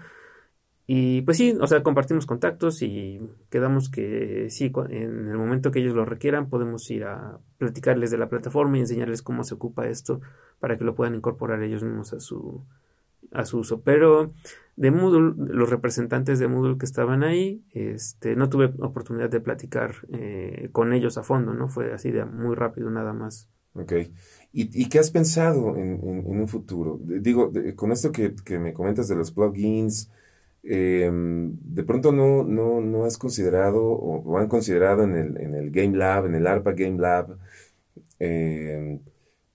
Y 0.85 1.21
pues 1.21 1.37
sí, 1.37 1.55
o 1.59 1.67
sea, 1.67 1.83
compartimos 1.83 2.25
contactos 2.25 2.81
y 2.81 3.19
quedamos 3.51 3.89
que 3.89 4.47
sí, 4.49 4.71
en 4.89 5.29
el 5.29 5.37
momento 5.37 5.69
que 5.69 5.79
ellos 5.79 5.95
lo 5.95 6.05
requieran, 6.05 6.49
podemos 6.49 6.89
ir 6.89 7.03
a 7.03 7.39
platicarles 7.59 8.09
de 8.09 8.17
la 8.17 8.29
plataforma 8.29 8.77
y 8.77 8.81
enseñarles 8.81 9.21
cómo 9.21 9.43
se 9.43 9.53
ocupa 9.53 9.87
esto 9.87 10.21
para 10.59 10.77
que 10.77 10.83
lo 10.83 10.95
puedan 10.95 11.13
incorporar 11.13 11.61
ellos 11.61 11.83
mismos 11.83 12.13
a 12.13 12.19
su, 12.19 12.63
a 13.31 13.45
su 13.45 13.59
uso. 13.59 13.81
Pero 13.81 14.33
de 14.75 14.91
Moodle, 14.91 15.33
los 15.53 15.69
representantes 15.69 16.39
de 16.39 16.47
Moodle 16.47 16.77
que 16.77 16.85
estaban 16.85 17.23
ahí, 17.23 17.63
este, 17.71 18.35
no 18.35 18.49
tuve 18.49 18.73
oportunidad 18.79 19.29
de 19.29 19.41
platicar 19.41 19.95
eh, 20.13 20.69
con 20.71 20.93
ellos 20.93 21.17
a 21.17 21.23
fondo, 21.23 21.53
¿no? 21.53 21.67
Fue 21.67 21.93
así 21.93 22.11
de 22.11 22.23
muy 22.23 22.55
rápido 22.55 22.89
nada 22.89 23.11
más. 23.11 23.49
Ok. 23.73 23.93
¿Y, 24.51 24.89
qué 24.89 24.97
has 24.99 25.11
pensado 25.11 25.77
en, 25.77 25.99
un 26.01 26.47
futuro? 26.47 26.99
Digo, 27.03 27.51
con 27.75 27.91
esto 27.91 28.11
que, 28.11 28.33
me 28.57 28.73
comentas 28.73 29.07
de 29.07 29.15
los 29.15 29.31
plugins, 29.31 30.09
em, 30.63 31.55
de 31.61 31.83
pronto 31.83 32.11
no, 32.11 32.43
no, 32.43 32.81
no 32.81 33.05
has 33.05 33.17
considerado 33.17 33.83
o, 33.83 34.37
han 34.39 34.47
considerado 34.47 35.03
en 35.03 35.15
el, 35.15 35.37
en 35.37 35.55
el 35.55 35.71
Game 35.71 35.95
Lab, 35.95 36.25
en 36.25 36.35
el 36.35 36.47
ARPA 36.47 36.71
Game 36.71 36.99
Lab, 36.99 37.37
eh, 38.19 38.99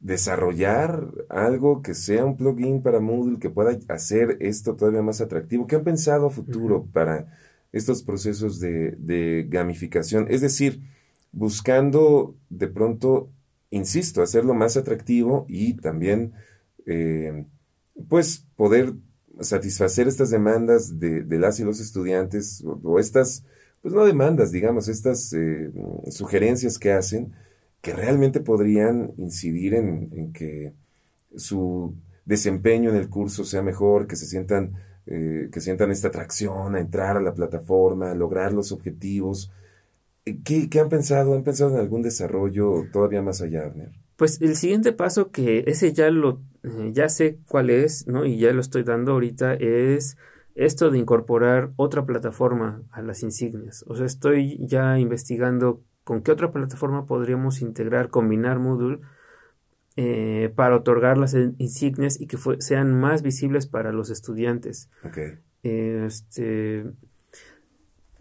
desarrollar 0.05 1.09
algo 1.31 1.81
que 1.81 1.95
sea 1.95 2.27
un 2.27 2.37
plugin 2.37 2.83
para 2.83 3.01
Moodle 3.01 3.39
que 3.39 3.49
pueda 3.49 3.77
hacer 3.89 4.37
esto 4.41 4.77
todavía 4.77 5.01
más 5.01 5.23
atractivo? 5.23 5.67
¿Qué 5.67 5.77
han 5.77 5.85
pensado 5.85 6.27
a 6.27 6.31
futuro 6.31 6.87
para 6.93 7.35
estos 7.73 8.03
procesos 8.03 8.61
de, 8.61 9.47
gamificación? 9.49 10.27
Es 10.29 10.43
decir, 10.43 10.83
buscando 11.33 12.37
de 12.51 12.69
pronto, 12.69 13.31
insisto, 13.71 14.21
hacerlo 14.23 14.53
más 14.53 14.77
atractivo 14.77 15.47
y 15.49 15.73
también, 15.79 16.35
eh, 16.85 17.47
pues, 18.07 18.47
poder 18.57 18.93
satisfacer 19.41 20.07
estas 20.07 20.29
demandas 20.29 20.99
de, 20.99 21.25
las 21.39 21.61
y 21.61 21.65
los 21.65 21.81
estudiantes 21.81 22.63
o, 22.83 22.99
estas, 22.99 23.43
pues 23.81 23.95
no 23.95 24.05
demandas, 24.05 24.53
digamos, 24.53 24.89
estas 24.89 25.33
eh, 25.33 25.73
sugerencias 26.11 26.79
que 26.79 26.93
hacen 26.93 27.33
que 27.85 27.93
realmente 27.93 28.41
podrían 28.41 29.13
incidir 29.19 29.75
en, 29.75 30.33
que 30.33 30.73
su 31.37 31.95
desempeño 32.25 32.89
en 32.89 32.97
el 32.97 33.11
curso 33.11 33.45
sea 33.45 33.61
mejor, 33.61 34.07
que 34.07 34.17
se 34.17 34.25
sientan 34.25 34.73
eh, 35.07 35.51
que 35.53 35.61
sientan 35.61 35.91
esta 35.91 36.09
atracción 36.09 36.75
a 36.75 36.81
entrar 36.81 37.19
a 37.19 37.21
la 37.21 37.35
plataforma, 37.35 38.11
a 38.11 38.15
lograr 38.15 38.55
los 38.55 38.73
objetivos. 38.73 39.53
Eh, 40.25 40.39
¿Qué, 40.43 40.81
han 40.81 40.89
pensado? 40.89 41.35
¿Han 41.35 41.45
pensado 41.45 41.75
en 41.75 41.81
algún 41.81 42.01
desarrollo 42.01 42.87
todavía 42.91 43.21
más 43.21 43.43
allá, 43.43 43.67
Abner? 43.67 43.91
Pues 44.17 44.41
el 44.41 44.57
siguiente 44.57 44.93
paso 44.93 45.31
que 45.31 45.65
ese 45.67 45.93
ya 45.93 46.09
lo 46.09 46.41
eh, 46.63 46.91
ya 46.95 47.11
sé 47.11 47.39
cuál 47.47 47.69
es, 47.69 48.07
¿no? 48.07 48.25
Y 48.25 48.39
ya 48.39 48.51
lo 48.55 48.63
estoy 48.63 48.83
dando 48.83 49.13
ahorita 49.13 49.53
es 49.53 50.17
esto 50.55 50.91
de 50.91 50.97
incorporar 50.97 51.73
otra 51.77 52.07
plataforma 52.07 52.83
a 52.91 53.03
las 53.03 53.23
insignias. 53.23 53.85
O 53.89 53.95
sea, 53.95 54.07
estoy 54.07 54.57
ya 54.67 54.99
investigando 54.99 55.83
con 56.05 56.23
qué 56.23 56.31
otra 56.31 56.53
plataforma 56.53 57.07
podríamos 57.07 57.63
integrar, 57.63 58.11
combinar 58.11 58.59
Moodle 58.59 59.01
eh, 59.97 60.53
para 60.55 60.77
otorgar 60.77 61.19
las 61.19 61.35
insignias 61.35 62.21
y 62.21 62.27
que 62.27 62.39
sean 62.59 62.99
más 62.99 63.23
visibles 63.23 63.67
para 63.67 63.93
los 63.93 64.11
estudiantes. 64.11 64.91
este, 65.63 66.85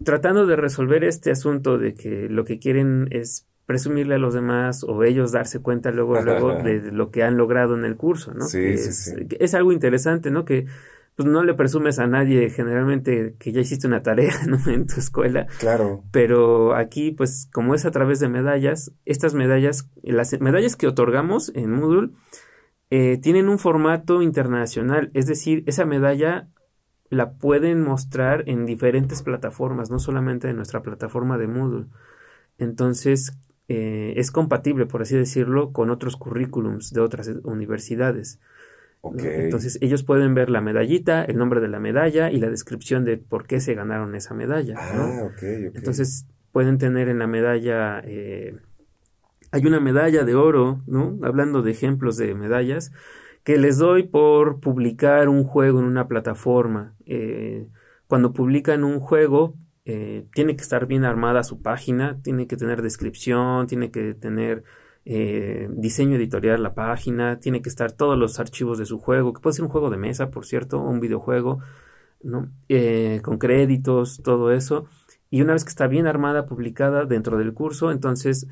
tratando 0.02 0.46
de 0.46 0.56
resolver 0.56 1.04
este 1.04 1.30
asunto 1.30 1.78
de 1.78 1.94
que 1.94 2.28
lo 2.28 2.44
que 2.44 2.58
quieren 2.58 3.08
es 3.10 3.46
presumirle 3.66 4.16
a 4.16 4.18
los 4.18 4.34
demás 4.34 4.84
o 4.84 5.04
ellos 5.04 5.32
darse 5.32 5.60
cuenta 5.60 5.90
luego, 5.90 6.20
luego 6.20 6.52
de 6.62 6.92
lo 6.92 7.10
que 7.10 7.22
han 7.22 7.36
logrado 7.36 7.74
en 7.74 7.84
el 7.84 7.96
curso, 7.96 8.32
¿no? 8.34 8.46
Sí, 8.46 8.76
sí, 8.78 8.88
es, 8.88 9.04
sí. 9.04 9.26
es, 9.38 9.54
algo 9.54 9.72
interesante, 9.72 10.30
¿no? 10.30 10.44
Que 10.44 10.66
pues 11.16 11.28
no 11.28 11.44
le 11.44 11.54
presumes 11.54 11.98
a 11.98 12.06
nadie 12.06 12.50
generalmente 12.50 13.36
que 13.38 13.52
ya 13.52 13.60
hiciste 13.60 13.86
una 13.86 14.02
tarea 14.02 14.32
¿no? 14.46 14.58
en 14.66 14.86
tu 14.86 14.94
escuela. 14.98 15.46
Claro. 15.58 16.02
Pero 16.10 16.74
aquí, 16.74 17.12
pues 17.12 17.48
como 17.52 17.74
es 17.74 17.84
a 17.84 17.90
través 17.90 18.20
de 18.20 18.28
medallas, 18.28 18.92
estas 19.04 19.34
medallas, 19.34 19.90
las 20.02 20.38
medallas 20.40 20.76
que 20.76 20.88
otorgamos 20.88 21.52
en 21.54 21.70
Moodle, 21.70 22.10
eh, 22.90 23.18
tienen 23.18 23.48
un 23.48 23.58
formato 23.58 24.22
internacional, 24.22 25.10
es 25.14 25.26
decir, 25.26 25.64
esa 25.66 25.84
medalla 25.84 26.48
la 27.10 27.32
pueden 27.32 27.82
mostrar 27.82 28.44
en 28.46 28.66
diferentes 28.66 29.22
plataformas, 29.22 29.90
no 29.90 29.98
solamente 29.98 30.48
en 30.48 30.56
nuestra 30.56 30.82
plataforma 30.82 31.38
de 31.38 31.46
Moodle. 31.46 31.86
Entonces, 32.58 33.38
eh, 33.68 34.14
es 34.16 34.30
compatible, 34.30 34.86
por 34.86 35.02
así 35.02 35.16
decirlo, 35.16 35.72
con 35.72 35.90
otros 35.90 36.16
currículums 36.16 36.92
de 36.92 37.00
otras 37.00 37.28
universidades. 37.44 38.40
Entonces 39.18 39.78
ellos 39.80 40.02
pueden 40.02 40.34
ver 40.34 40.50
la 40.50 40.60
medallita, 40.60 41.24
el 41.24 41.36
nombre 41.36 41.60
de 41.60 41.68
la 41.68 41.80
medalla 41.80 42.30
y 42.30 42.38
la 42.38 42.48
descripción 42.48 43.04
de 43.04 43.18
por 43.18 43.46
qué 43.46 43.60
se 43.60 43.74
ganaron 43.74 44.14
esa 44.14 44.34
medalla. 44.34 44.74
Ah, 44.78 45.30
Entonces 45.42 46.26
pueden 46.52 46.78
tener 46.78 47.08
en 47.08 47.18
la 47.18 47.26
medalla, 47.26 48.00
eh, 48.04 48.56
hay 49.50 49.66
una 49.66 49.80
medalla 49.80 50.24
de 50.24 50.34
oro, 50.34 50.82
¿no? 50.86 51.18
Hablando 51.22 51.62
de 51.62 51.72
ejemplos 51.72 52.16
de 52.16 52.34
medallas, 52.34 52.92
que 53.42 53.58
les 53.58 53.78
doy 53.78 54.04
por 54.04 54.60
publicar 54.60 55.28
un 55.28 55.44
juego 55.44 55.80
en 55.80 55.84
una 55.84 56.08
plataforma. 56.08 56.94
Eh, 57.06 57.66
cuando 58.06 58.32
publican 58.32 58.84
un 58.84 59.00
juego, 59.00 59.54
eh, 59.84 60.26
tiene 60.32 60.56
que 60.56 60.62
estar 60.62 60.86
bien 60.86 61.04
armada 61.04 61.44
su 61.44 61.60
página, 61.60 62.20
tiene 62.22 62.46
que 62.46 62.56
tener 62.56 62.80
descripción, 62.80 63.66
tiene 63.66 63.90
que 63.90 64.14
tener 64.14 64.64
eh, 65.04 65.68
diseño 65.70 66.16
editorial 66.16 66.62
la 66.62 66.74
página, 66.74 67.38
tiene 67.38 67.62
que 67.62 67.68
estar 67.68 67.92
todos 67.92 68.18
los 68.18 68.40
archivos 68.40 68.78
de 68.78 68.86
su 68.86 68.98
juego, 68.98 69.32
que 69.32 69.40
puede 69.40 69.54
ser 69.54 69.64
un 69.64 69.70
juego 69.70 69.90
de 69.90 69.96
mesa, 69.96 70.30
por 70.30 70.46
cierto, 70.46 70.80
o 70.80 70.88
un 70.88 71.00
videojuego, 71.00 71.60
¿no? 72.22 72.50
Eh, 72.68 73.20
con 73.22 73.38
créditos, 73.38 74.22
todo 74.22 74.52
eso. 74.52 74.86
Y 75.30 75.42
una 75.42 75.52
vez 75.52 75.64
que 75.64 75.70
está 75.70 75.86
bien 75.86 76.06
armada, 76.06 76.46
publicada 76.46 77.04
dentro 77.04 77.36
del 77.38 77.52
curso, 77.52 77.90
entonces 77.90 78.46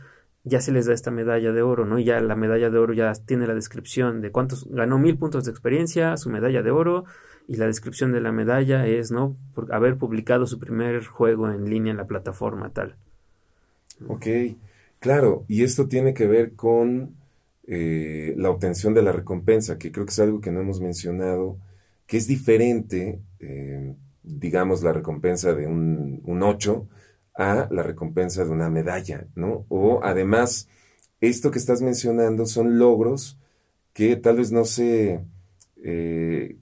ya 0.44 0.60
se 0.60 0.72
les 0.72 0.86
da 0.86 0.92
esta 0.92 1.10
medalla 1.10 1.52
de 1.52 1.62
oro, 1.62 1.86
¿no? 1.86 1.98
Y 1.98 2.04
ya 2.04 2.20
la 2.20 2.36
medalla 2.36 2.68
de 2.68 2.78
oro 2.78 2.92
ya 2.92 3.12
tiene 3.12 3.46
la 3.46 3.54
descripción 3.54 4.20
de 4.20 4.30
cuántos 4.30 4.66
ganó 4.68 4.98
mil 4.98 5.16
puntos 5.16 5.44
de 5.44 5.52
experiencia, 5.52 6.16
su 6.16 6.30
medalla 6.30 6.62
de 6.62 6.70
oro, 6.70 7.04
y 7.48 7.56
la 7.56 7.66
descripción 7.66 8.12
de 8.12 8.20
la 8.20 8.32
medalla 8.32 8.86
es, 8.86 9.10
¿no? 9.10 9.36
Por 9.54 9.72
haber 9.74 9.96
publicado 9.96 10.46
su 10.46 10.58
primer 10.58 11.04
juego 11.04 11.50
en 11.50 11.70
línea 11.70 11.92
en 11.92 11.96
la 11.96 12.06
plataforma 12.06 12.70
tal. 12.70 12.96
Ok. 14.08 14.26
Claro, 15.02 15.44
y 15.48 15.64
esto 15.64 15.88
tiene 15.88 16.14
que 16.14 16.28
ver 16.28 16.54
con 16.54 17.16
eh, 17.66 18.34
la 18.36 18.50
obtención 18.50 18.94
de 18.94 19.02
la 19.02 19.10
recompensa, 19.10 19.76
que 19.76 19.90
creo 19.90 20.06
que 20.06 20.12
es 20.12 20.20
algo 20.20 20.40
que 20.40 20.52
no 20.52 20.60
hemos 20.60 20.80
mencionado, 20.80 21.58
que 22.06 22.18
es 22.18 22.28
diferente, 22.28 23.20
eh, 23.40 23.96
digamos, 24.22 24.82
la 24.84 24.92
recompensa 24.92 25.54
de 25.54 25.66
un, 25.66 26.20
un 26.24 26.42
8 26.44 26.88
a 27.34 27.66
la 27.72 27.82
recompensa 27.82 28.44
de 28.44 28.50
una 28.52 28.70
medalla, 28.70 29.26
¿no? 29.34 29.66
O 29.68 30.00
además, 30.04 30.68
esto 31.20 31.50
que 31.50 31.58
estás 31.58 31.82
mencionando 31.82 32.46
son 32.46 32.78
logros 32.78 33.40
que 33.94 34.14
tal 34.16 34.36
vez 34.36 34.52
no 34.52 34.64
se 34.64 35.24
eh, 35.82 36.58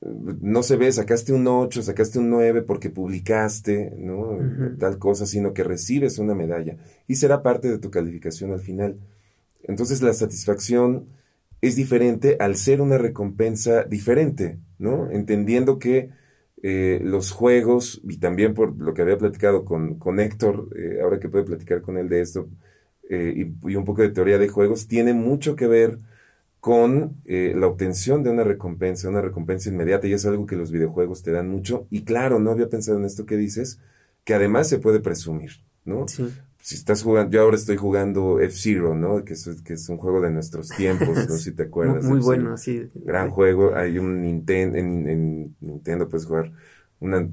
no 0.00 0.62
se 0.62 0.76
ve, 0.76 0.90
sacaste 0.90 1.32
un 1.32 1.46
8, 1.46 1.82
sacaste 1.82 2.18
un 2.18 2.30
9 2.30 2.62
porque 2.62 2.88
publicaste, 2.88 3.92
¿no? 3.98 4.38
Tal 4.78 4.98
cosa, 4.98 5.26
sino 5.26 5.52
que 5.52 5.62
recibes 5.62 6.18
una 6.18 6.34
medalla 6.34 6.76
y 7.06 7.16
será 7.16 7.42
parte 7.42 7.68
de 7.68 7.78
tu 7.78 7.90
calificación 7.90 8.52
al 8.52 8.60
final. 8.60 8.98
Entonces 9.62 10.00
la 10.00 10.14
satisfacción 10.14 11.06
es 11.60 11.76
diferente 11.76 12.36
al 12.40 12.56
ser 12.56 12.80
una 12.80 12.96
recompensa 12.96 13.84
diferente, 13.84 14.58
¿no? 14.78 15.10
Entendiendo 15.10 15.78
que 15.78 16.10
eh, 16.62 17.00
los 17.02 17.30
juegos, 17.32 18.00
y 18.08 18.18
también 18.18 18.54
por 18.54 18.76
lo 18.78 18.94
que 18.94 19.02
había 19.02 19.18
platicado 19.18 19.64
con, 19.66 19.98
con 19.98 20.18
Héctor, 20.18 20.68
eh, 20.76 21.00
ahora 21.02 21.20
que 21.20 21.28
puede 21.28 21.44
platicar 21.44 21.82
con 21.82 21.98
él 21.98 22.08
de 22.08 22.22
esto, 22.22 22.48
eh, 23.10 23.34
y, 23.36 23.70
y, 23.70 23.76
un 23.76 23.84
poco 23.84 24.02
de 24.02 24.10
teoría 24.10 24.38
de 24.38 24.48
juegos, 24.48 24.86
tiene 24.86 25.12
mucho 25.12 25.56
que 25.56 25.66
ver 25.66 25.98
con 26.60 27.16
eh, 27.24 27.54
la 27.56 27.66
obtención 27.66 28.22
de 28.22 28.30
una 28.30 28.44
recompensa, 28.44 29.08
una 29.08 29.22
recompensa 29.22 29.70
inmediata, 29.70 30.06
y 30.06 30.12
es 30.12 30.26
algo 30.26 30.46
que 30.46 30.56
los 30.56 30.70
videojuegos 30.70 31.22
te 31.22 31.32
dan 31.32 31.48
mucho. 31.48 31.86
Y 31.90 32.04
claro, 32.04 32.38
no 32.38 32.50
había 32.50 32.68
pensado 32.68 32.98
en 32.98 33.06
esto 33.06 33.26
que 33.26 33.36
dices, 33.36 33.80
que 34.24 34.34
además 34.34 34.68
se 34.68 34.78
puede 34.78 35.00
presumir, 35.00 35.52
¿no? 35.84 36.06
Si 36.62 36.74
estás 36.74 37.02
jugando, 37.02 37.32
yo 37.32 37.40
ahora 37.40 37.56
estoy 37.56 37.78
jugando 37.78 38.38
F-Zero, 38.38 38.94
¿no? 38.94 39.24
Que 39.24 39.32
es, 39.32 39.48
que 39.64 39.72
es 39.72 39.88
un 39.88 39.96
juego 39.96 40.20
de 40.20 40.30
nuestros 40.30 40.68
tiempos, 40.76 41.08
no 41.08 41.36
sé 41.36 41.38
si 41.38 41.52
te 41.52 41.64
acuerdas. 41.64 42.04
muy, 42.04 42.20
bueno, 42.20 42.58
sí. 42.58 42.90
Gran 42.94 43.30
juego, 43.30 43.74
hay 43.74 43.98
un 43.98 44.20
Nintendo, 44.20 44.76
en, 44.76 45.08
en 45.08 45.56
Nintendo 45.60 46.08
puedes 46.08 46.26
jugar 46.26 46.52
una 47.00 47.28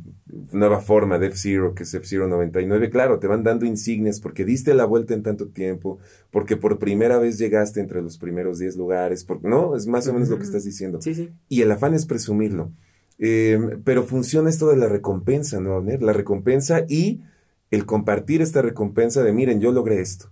nueva 0.52 0.80
forma 0.80 1.20
de 1.20 1.28
F-Zero, 1.28 1.76
que 1.76 1.84
es 1.84 1.94
F-Zero 1.94 2.28
99. 2.28 2.90
Claro, 2.90 3.20
te 3.20 3.28
van 3.28 3.44
dando 3.44 3.66
insignias 3.66 4.22
porque 4.22 4.46
diste 4.46 4.74
la 4.74 4.86
vuelta 4.86 5.14
en 5.14 5.24
tanto 5.24 5.48
tiempo, 5.50 6.00
porque 6.32 6.56
por 6.56 6.80
primera 6.80 7.20
vez 7.20 7.38
llegaste 7.38 7.82
entre 7.82 8.02
los 8.02 8.18
primeros 8.18 8.60
10 8.60 8.78
lugares, 8.78 9.26
porque, 9.26 9.48
no, 9.48 9.76
es 9.76 9.86
más 9.86 10.08
o 10.08 10.14
menos 10.14 10.30
lo 10.30 10.38
que 10.38 10.44
estás 10.44 10.64
diciendo. 10.64 11.02
Sí, 11.02 11.14
sí. 11.14 11.32
Y 11.50 11.62
el 11.62 11.72
afán 11.72 11.94
es 11.94 12.06
presumirlo. 12.06 12.72
Em, 13.20 13.82
pero 13.84 14.04
funciona 14.04 14.50
esto 14.50 14.70
de 14.70 14.78
la 14.78 14.88
recompensa, 14.88 15.60
¿no, 15.60 15.74
Abner? 15.74 16.02
La 16.02 16.14
recompensa 16.14 16.86
y 16.88 17.22
el 17.70 17.86
compartir 17.86 18.42
esta 18.42 18.62
recompensa 18.62 19.22
de, 19.22 19.34
miren, 19.34 19.60
yo 19.60 19.74
logré 19.74 20.00
esto, 20.00 20.32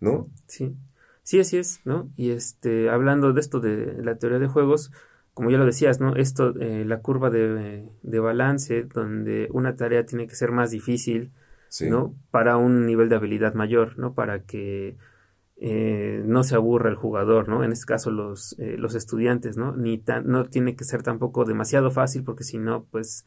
¿no? 0.00 0.28
Sí. 0.48 0.74
Sí, 1.22 1.38
así 1.38 1.56
es, 1.56 1.80
¿no? 1.84 2.10
Y 2.16 2.30
este, 2.30 2.90
hablando 2.90 3.32
de 3.32 3.40
esto 3.40 3.60
de 3.60 4.02
la 4.02 4.18
teoría 4.18 4.40
de 4.40 4.48
juegos, 4.48 4.90
como 5.34 5.50
ya 5.50 5.58
lo 5.58 5.64
decías, 5.64 6.00
¿no? 6.00 6.14
Esto, 6.14 6.54
eh, 6.60 6.84
la 6.84 7.00
curva 7.00 7.30
de, 7.30 7.88
de, 8.02 8.18
balance, 8.18 8.84
donde 8.84 9.48
una 9.52 9.76
tarea 9.76 10.04
tiene 10.04 10.26
que 10.26 10.34
ser 10.34 10.52
más 10.52 10.70
difícil, 10.70 11.32
¿no? 11.80 12.14
Para 12.30 12.58
un 12.58 12.84
nivel 12.84 13.08
de 13.08 13.16
habilidad 13.16 13.54
mayor, 13.54 13.98
¿no? 13.98 14.14
Para 14.14 14.44
que 14.44 14.98
eh, 15.56 16.22
no 16.26 16.42
se 16.42 16.54
aburra 16.54 16.90
el 16.90 16.96
jugador, 16.96 17.48
¿no? 17.48 17.64
En 17.64 17.72
este 17.72 17.86
caso 17.86 18.10
los, 18.10 18.58
eh, 18.58 18.76
los 18.76 18.94
estudiantes, 18.94 19.56
¿no? 19.56 19.74
Ni 19.74 19.96
tan, 19.96 20.26
no 20.26 20.44
tiene 20.44 20.76
que 20.76 20.84
ser 20.84 21.02
tampoco 21.02 21.46
demasiado 21.46 21.90
fácil 21.90 22.24
porque 22.24 22.44
si 22.44 22.58
no, 22.58 22.84
pues 22.90 23.24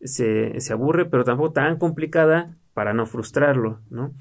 se, 0.00 0.60
se 0.60 0.72
aburre, 0.72 1.06
pero 1.06 1.24
tampoco 1.24 1.52
tan 1.52 1.76
complicada 1.76 2.56
para 2.72 2.94
no 2.94 3.04
frustrarlo, 3.04 3.80
¿no? 3.90 4.14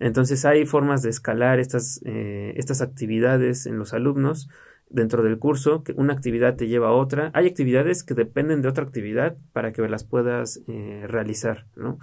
Entonces 0.00 0.44
hay 0.44 0.66
formas 0.66 1.02
de 1.02 1.10
escalar 1.10 1.60
estas, 1.60 2.00
estas 2.04 2.80
actividades 2.80 3.66
en 3.66 3.78
los 3.78 3.92
alumnos 3.92 4.48
dentro 4.90 5.22
del 5.22 5.38
curso, 5.38 5.82
que 5.82 5.92
una 5.92 6.12
actividad 6.12 6.56
te 6.56 6.68
lleva 6.68 6.88
a 6.88 6.92
otra. 6.92 7.30
Hay 7.32 7.46
actividades 7.46 8.02
que 8.02 8.14
dependen 8.14 8.60
de 8.60 8.68
otra 8.68 8.84
actividad 8.84 9.36
para 9.52 9.72
que 9.72 9.86
las 9.88 10.04
puedas 10.04 10.60
eh, 10.66 11.04
realizar, 11.06 11.66
¿no? 11.76 11.98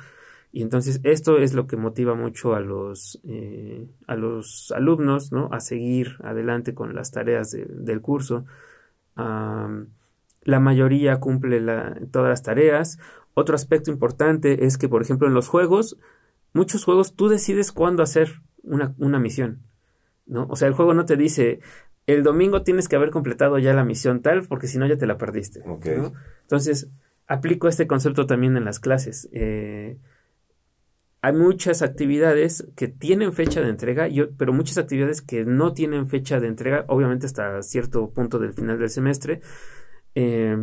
Y 0.52 0.64
entonces 0.64 1.02
esto 1.04 1.38
es 1.38 1.54
lo 1.54 1.68
que 1.68 1.76
motiva 1.78 2.16
mucho 2.16 2.56
a 2.56 2.62
los, 2.62 3.20
eh, 3.28 3.88
a 4.08 4.16
los 4.16 4.72
alumnos, 4.76 5.32
¿no? 5.32 5.50
A 5.52 5.60
seguir 5.60 6.16
adelante 6.24 6.74
con 6.74 6.96
las 6.96 7.12
tareas 7.12 7.52
del 7.52 8.02
curso. 8.02 8.46
la 9.16 10.60
mayoría 10.62 11.20
cumple 11.20 11.62
todas 12.10 12.30
las 12.30 12.42
tareas. 12.42 13.00
Otro 13.34 13.56
aspecto 13.56 13.92
importante 13.92 14.66
es 14.66 14.78
que, 14.78 14.88
por 14.88 15.02
ejemplo, 15.02 15.28
en 15.28 15.34
los 15.34 15.50
juegos, 15.50 15.98
muchos 16.54 16.86
juegos 16.86 17.16
tú 17.16 17.28
decides 17.28 17.72
cuándo 17.74 18.02
hacer 18.02 18.42
una, 18.64 18.96
una 18.98 19.20
misión, 19.20 19.64
¿no? 20.26 20.48
O 20.50 20.56
sea, 20.56 20.70
el 20.70 20.74
juego 20.74 20.94
no 20.94 21.06
te 21.06 21.18
dice, 21.18 21.60
el 22.08 22.24
domingo 22.24 22.64
tienes 22.64 22.88
que 22.88 22.96
haber 22.96 23.12
completado 23.12 23.60
ya 23.60 23.74
la 23.74 23.84
misión 23.84 24.22
tal, 24.22 24.48
porque 24.48 24.68
si 24.68 24.80
no 24.80 24.88
ya 24.88 24.98
te 24.98 25.06
la 25.06 25.18
perdiste. 25.18 25.62
Entonces, 26.42 26.90
aplico 27.28 27.68
este 27.68 27.86
concepto 27.86 28.26
también 28.26 28.56
en 28.56 28.64
las 28.66 28.80
clases. 28.80 29.30
Eh, 29.34 29.98
hay 31.22 31.34
muchas 31.34 31.82
actividades 31.82 32.66
que 32.78 32.88
tienen 32.88 33.34
fecha 33.34 33.60
de 33.60 33.70
entrega, 33.70 34.08
pero 34.38 34.54
muchas 34.54 34.78
actividades 34.78 35.22
que 35.22 35.44
no 35.44 35.74
tienen 35.74 36.08
fecha 36.08 36.40
de 36.40 36.48
entrega, 36.48 36.86
obviamente 36.88 37.26
hasta 37.26 37.62
cierto 37.62 38.10
punto 38.12 38.40
del 38.40 38.54
final 38.54 38.80
del 38.80 38.90
semestre. 38.90 39.42
Eh, 40.16 40.56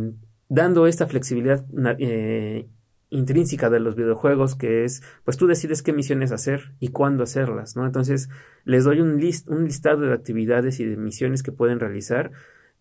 dando 0.49 0.87
esta 0.87 1.05
flexibilidad 1.05 1.65
eh, 1.99 2.67
intrínseca 3.09 3.69
de 3.69 3.79
los 3.79 3.95
videojuegos 3.95 4.55
que 4.55 4.83
es, 4.83 5.01
pues 5.23 5.37
tú 5.37 5.47
decides 5.47 5.81
qué 5.83 5.93
misiones 5.93 6.31
hacer 6.31 6.73
y 6.79 6.89
cuándo 6.89 7.23
hacerlas, 7.23 7.75
¿no? 7.75 7.85
Entonces 7.85 8.29
les 8.63 8.83
doy 8.83 9.01
un, 9.01 9.19
list, 9.19 9.49
un 9.49 9.65
listado 9.65 10.01
de 10.01 10.13
actividades 10.13 10.79
y 10.79 10.85
de 10.85 10.97
misiones 10.97 11.43
que 11.43 11.51
pueden 11.51 11.79
realizar 11.79 12.31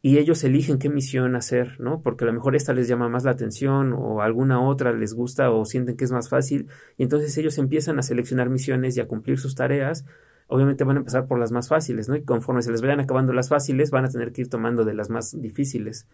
y 0.04 0.18
ellos 0.18 0.44
eligen 0.44 0.78
qué 0.78 0.90
misión 0.90 1.34
hacer, 1.34 1.80
¿no? 1.80 2.02
Porque 2.02 2.24
a 2.24 2.26
lo 2.26 2.34
mejor 2.34 2.54
esta 2.54 2.74
les 2.74 2.88
llama 2.88 3.08
más 3.08 3.24
la 3.24 3.30
atención 3.30 3.94
o 3.94 4.20
alguna 4.20 4.60
otra 4.60 4.92
les 4.92 5.14
gusta 5.14 5.50
o 5.50 5.64
sienten 5.64 5.96
que 5.96 6.04
es 6.04 6.12
más 6.12 6.28
fácil 6.28 6.68
y 6.98 7.04
entonces 7.04 7.36
ellos 7.38 7.56
empiezan 7.56 7.98
a 7.98 8.02
seleccionar 8.02 8.50
misiones 8.50 8.96
y 8.96 9.00
a 9.00 9.06
cumplir 9.06 9.38
sus 9.38 9.54
tareas. 9.54 10.04
Obviamente 10.46 10.84
van 10.84 10.96
a 10.96 11.00
empezar 11.00 11.26
por 11.26 11.38
las 11.38 11.52
más 11.52 11.68
fáciles, 11.68 12.10
¿no? 12.10 12.16
Y 12.16 12.22
conforme 12.22 12.60
se 12.60 12.70
les 12.70 12.82
vayan 12.82 13.00
acabando 13.00 13.32
las 13.32 13.48
fáciles, 13.48 13.90
van 13.90 14.04
a 14.04 14.10
tener 14.10 14.32
que 14.32 14.42
ir 14.42 14.50
tomando 14.50 14.84
de 14.84 14.92
las 14.92 15.08
más 15.08 15.40
difíciles, 15.40 16.06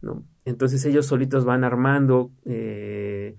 ¿no? 0.00 0.24
Entonces 0.46 0.82
ellos 0.86 1.04
solitos 1.04 1.44
van 1.44 1.64
armando 1.64 2.30
eh, 2.46 3.36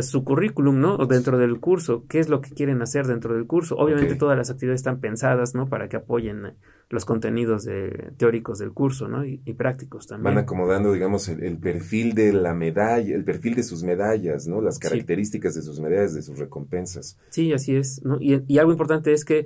pues 0.00 0.08
su 0.08 0.24
currículum, 0.24 0.80
¿no? 0.80 0.94
O 0.94 1.04
dentro 1.04 1.36
del 1.36 1.60
curso, 1.60 2.06
qué 2.08 2.20
es 2.20 2.30
lo 2.30 2.40
que 2.40 2.54
quieren 2.54 2.80
hacer 2.80 3.06
dentro 3.06 3.34
del 3.34 3.46
curso. 3.46 3.76
Obviamente 3.76 4.14
todas 4.14 4.34
las 4.34 4.48
actividades 4.48 4.80
están 4.80 4.98
pensadas, 4.98 5.54
¿no? 5.54 5.68
Para 5.68 5.90
que 5.90 5.96
apoyen 5.96 6.46
eh, 6.46 6.54
los 6.88 7.04
contenidos 7.04 7.64
de, 7.64 8.12
teóricos 8.16 8.58
del 8.58 8.72
curso, 8.72 9.08
¿no? 9.08 9.26
Y, 9.26 9.36
prácticos 9.52 10.06
también. 10.06 10.36
Van 10.36 10.42
acomodando, 10.42 10.90
digamos, 10.94 11.28
el, 11.28 11.58
perfil 11.58 12.14
de 12.14 12.32
la 12.32 12.54
medalla, 12.54 13.14
el 13.14 13.24
perfil 13.24 13.56
de 13.56 13.62
sus 13.62 13.82
medallas, 13.82 14.46
¿no? 14.46 14.62
Las 14.62 14.78
características 14.78 15.54
de 15.54 15.60
sus 15.60 15.78
medallas, 15.80 16.14
de 16.14 16.22
sus 16.22 16.38
recompensas. 16.38 17.18
Sí, 17.28 17.52
así 17.52 17.76
es, 17.76 18.02
¿no? 18.02 18.16
Y, 18.22 18.42
y 18.48 18.56
algo 18.56 18.72
importante 18.72 19.12
es 19.12 19.26
que 19.26 19.44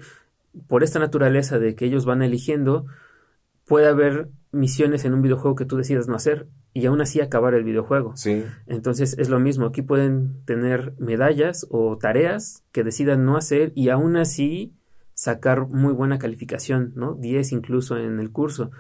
por 0.68 0.84
esta 0.84 1.00
naturaleza 1.00 1.58
de 1.58 1.74
que 1.74 1.84
ellos 1.84 2.04
van 2.04 2.22
eligiendo, 2.22 2.86
puede 3.66 3.88
haber 3.88 4.28
misiones 4.52 5.04
en 5.04 5.14
un 5.14 5.22
videojuego 5.22 5.56
que 5.56 5.64
tú 5.64 5.76
decidas 5.76 6.06
no 6.06 6.14
hacer 6.14 6.46
y 6.74 6.86
aún 6.86 7.00
así 7.00 7.20
acabar 7.20 7.54
el 7.54 7.64
videojuego. 7.64 8.16
Sí. 8.16 8.44
Entonces 8.66 9.16
es 9.16 9.28
lo 9.30 9.38
mismo, 9.38 9.66
aquí 9.66 9.80
pueden 9.80 10.44
tener 10.44 10.92
medallas 10.98 11.66
o 11.70 11.96
tareas 11.96 12.64
que 12.72 12.82
decidan 12.82 13.24
no 13.24 13.36
hacer 13.36 13.72
y 13.76 13.88
aún 13.88 14.16
así 14.16 14.74
sacar 15.14 15.68
muy 15.68 15.92
buena 15.92 16.18
calificación, 16.18 16.92
¿no? 16.96 17.14
10 17.14 17.52
incluso 17.52 17.96
en 17.96 18.18
el 18.18 18.30
curso. 18.30 18.72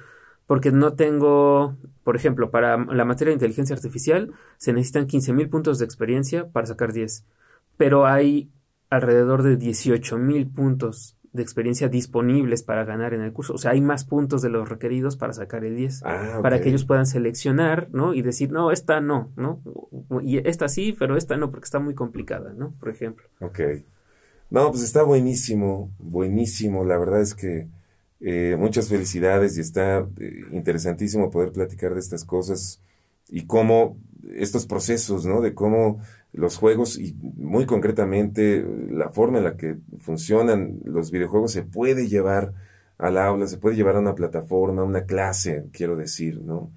Porque 0.46 0.72
no 0.72 0.94
tengo, 0.94 1.76
por 2.02 2.16
ejemplo, 2.16 2.50
para 2.50 2.76
la 2.76 3.04
materia 3.04 3.30
de 3.30 3.36
inteligencia 3.36 3.74
artificial 3.76 4.32
se 4.58 4.72
necesitan 4.72 5.06
15.000 5.06 5.48
puntos 5.48 5.78
de 5.78 5.84
experiencia 5.84 6.48
para 6.48 6.66
sacar 6.66 6.92
10. 6.92 7.24
Pero 7.76 8.06
hay 8.06 8.50
alrededor 8.90 9.42
de 9.44 9.56
18.000 9.56 10.52
puntos 10.52 11.16
de 11.34 11.42
experiencia 11.42 11.88
disponibles 11.88 12.62
para 12.62 12.84
ganar 12.84 13.12
en 13.12 13.20
el 13.20 13.32
curso. 13.32 13.54
O 13.54 13.58
sea, 13.58 13.72
hay 13.72 13.80
más 13.80 14.04
puntos 14.04 14.40
de 14.40 14.50
los 14.50 14.68
requeridos 14.68 15.16
para 15.16 15.32
sacar 15.32 15.64
el 15.64 15.76
10. 15.76 16.02
Ah, 16.04 16.38
para 16.40 16.60
que 16.60 16.68
ellos 16.68 16.84
puedan 16.84 17.06
seleccionar, 17.06 17.88
¿no? 17.90 18.14
Y 18.14 18.22
decir, 18.22 18.52
no, 18.52 18.70
esta 18.70 19.00
no, 19.00 19.32
¿no? 19.36 19.60
Y 20.22 20.38
esta 20.48 20.68
sí, 20.68 20.94
pero 20.96 21.16
esta 21.16 21.36
no, 21.36 21.50
porque 21.50 21.64
está 21.64 21.80
muy 21.80 21.94
complicada, 21.94 22.54
¿no? 22.56 22.72
Por 22.78 22.88
ejemplo. 22.88 23.26
Ok. 23.40 23.60
No, 24.48 24.70
pues 24.70 24.84
está 24.84 25.02
buenísimo, 25.02 25.90
buenísimo. 25.98 26.84
La 26.84 26.98
verdad 26.98 27.20
es 27.20 27.34
que 27.34 27.66
eh, 28.20 28.54
muchas 28.56 28.88
felicidades 28.88 29.58
y 29.58 29.60
está 29.60 30.06
eh, 30.20 30.44
interesantísimo 30.52 31.30
poder 31.30 31.50
platicar 31.50 31.94
de 31.94 32.00
estas 32.00 32.24
cosas 32.24 32.80
y 33.28 33.46
cómo 33.46 33.98
estos 34.36 34.66
procesos, 34.66 35.26
¿no? 35.26 35.40
De 35.40 35.52
cómo 35.52 35.98
los 36.34 36.56
juegos 36.56 36.98
y 36.98 37.14
muy 37.20 37.64
concretamente 37.64 38.66
la 38.90 39.08
forma 39.08 39.38
en 39.38 39.44
la 39.44 39.56
que 39.56 39.76
funcionan 39.98 40.80
los 40.84 41.10
videojuegos 41.10 41.52
se 41.52 41.62
puede 41.62 42.08
llevar 42.08 42.52
al 42.98 43.18
aula, 43.18 43.46
se 43.46 43.58
puede 43.58 43.76
llevar 43.76 43.96
a 43.96 44.00
una 44.00 44.14
plataforma, 44.14 44.82
a 44.82 44.84
una 44.84 45.04
clase, 45.04 45.66
quiero 45.72 45.96
decir, 45.96 46.40
¿no? 46.40 46.70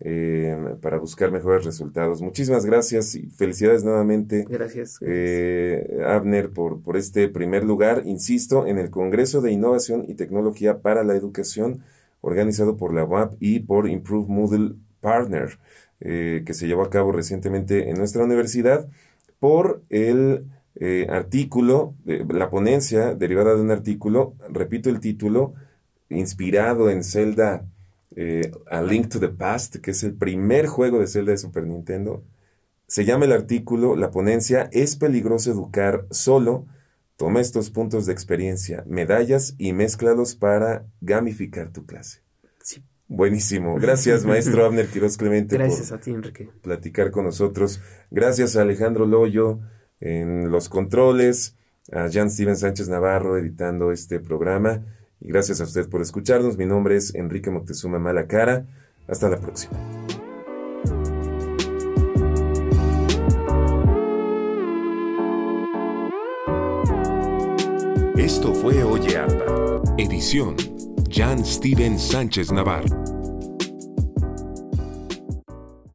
Eh, 0.00 0.54
para 0.82 0.98
buscar 0.98 1.30
mejores 1.30 1.64
resultados. 1.64 2.20
Muchísimas 2.20 2.66
gracias 2.66 3.14
y 3.14 3.30
felicidades 3.30 3.82
nuevamente. 3.82 4.44
Gracias. 4.48 4.98
Eh, 5.00 6.02
Abner, 6.06 6.50
por, 6.50 6.82
por 6.82 6.96
este 6.96 7.28
primer 7.28 7.64
lugar, 7.64 8.02
insisto, 8.04 8.66
en 8.66 8.78
el 8.78 8.90
Congreso 8.90 9.40
de 9.40 9.52
Innovación 9.52 10.04
y 10.08 10.14
Tecnología 10.14 10.80
para 10.80 11.04
la 11.04 11.16
Educación, 11.16 11.82
organizado 12.20 12.76
por 12.76 12.92
la 12.92 13.04
UAP 13.04 13.34
y 13.40 13.60
por 13.60 13.88
Improve 13.88 14.28
Moodle 14.28 14.74
Partner. 15.00 15.58
Eh, 16.04 16.42
que 16.44 16.52
se 16.52 16.66
llevó 16.66 16.82
a 16.82 16.90
cabo 16.90 17.12
recientemente 17.12 17.88
en 17.88 17.96
nuestra 17.96 18.24
universidad 18.24 18.88
por 19.38 19.84
el 19.88 20.46
eh, 20.74 21.06
artículo, 21.08 21.94
la 22.04 22.50
ponencia 22.50 23.14
derivada 23.14 23.54
de 23.54 23.60
un 23.60 23.70
artículo, 23.70 24.34
repito 24.50 24.90
el 24.90 24.98
título, 24.98 25.54
inspirado 26.08 26.90
en 26.90 27.04
Zelda 27.04 27.64
eh, 28.16 28.50
A 28.68 28.82
Link 28.82 29.10
to 29.10 29.20
the 29.20 29.28
Past, 29.28 29.76
que 29.76 29.92
es 29.92 30.02
el 30.02 30.14
primer 30.14 30.66
juego 30.66 30.98
de 30.98 31.06
Zelda 31.06 31.30
de 31.30 31.38
Super 31.38 31.68
Nintendo. 31.68 32.24
Se 32.88 33.04
llama 33.04 33.26
el 33.26 33.32
artículo, 33.32 33.94
la 33.94 34.10
ponencia, 34.10 34.68
Es 34.72 34.96
peligroso 34.96 35.52
educar 35.52 36.06
solo. 36.10 36.66
Toma 37.16 37.40
estos 37.40 37.70
puntos 37.70 38.06
de 38.06 38.12
experiencia, 38.12 38.82
medallas 38.88 39.54
y 39.56 39.72
mézclalos 39.72 40.34
para 40.34 40.84
gamificar 41.00 41.68
tu 41.68 41.86
clase. 41.86 42.22
Buenísimo. 43.14 43.76
Gracias, 43.78 44.24
maestro 44.24 44.64
Abner 44.66 44.86
Quiroz 44.86 45.18
Clemente. 45.18 45.58
Gracias 45.58 45.92
a 45.92 45.98
ti, 45.98 46.12
Enrique. 46.12 46.48
Platicar 46.62 47.10
con 47.10 47.26
nosotros. 47.26 47.78
Gracias 48.10 48.56
a 48.56 48.62
Alejandro 48.62 49.04
Loyo 49.04 49.60
en 50.00 50.50
los 50.50 50.70
controles, 50.70 51.58
a 51.92 52.08
Jan 52.10 52.30
Steven 52.30 52.56
Sánchez 52.56 52.88
Navarro 52.88 53.36
editando 53.36 53.92
este 53.92 54.18
programa. 54.18 54.82
Y 55.20 55.28
gracias 55.28 55.60
a 55.60 55.64
usted 55.64 55.90
por 55.90 56.00
escucharnos. 56.00 56.56
Mi 56.56 56.64
nombre 56.64 56.96
es 56.96 57.14
Enrique 57.14 57.50
Moctezuma 57.50 57.98
Malacara. 57.98 58.64
Hasta 59.06 59.28
la 59.28 59.38
próxima. 59.38 59.78
Esto 68.16 68.54
fue 68.54 68.82
Oye 68.82 69.18
Arpa, 69.18 69.82
edición 69.98 70.56
Jan 71.12 71.44
Steven 71.44 71.98
Sánchez 71.98 72.50
Navarro. 72.50 73.21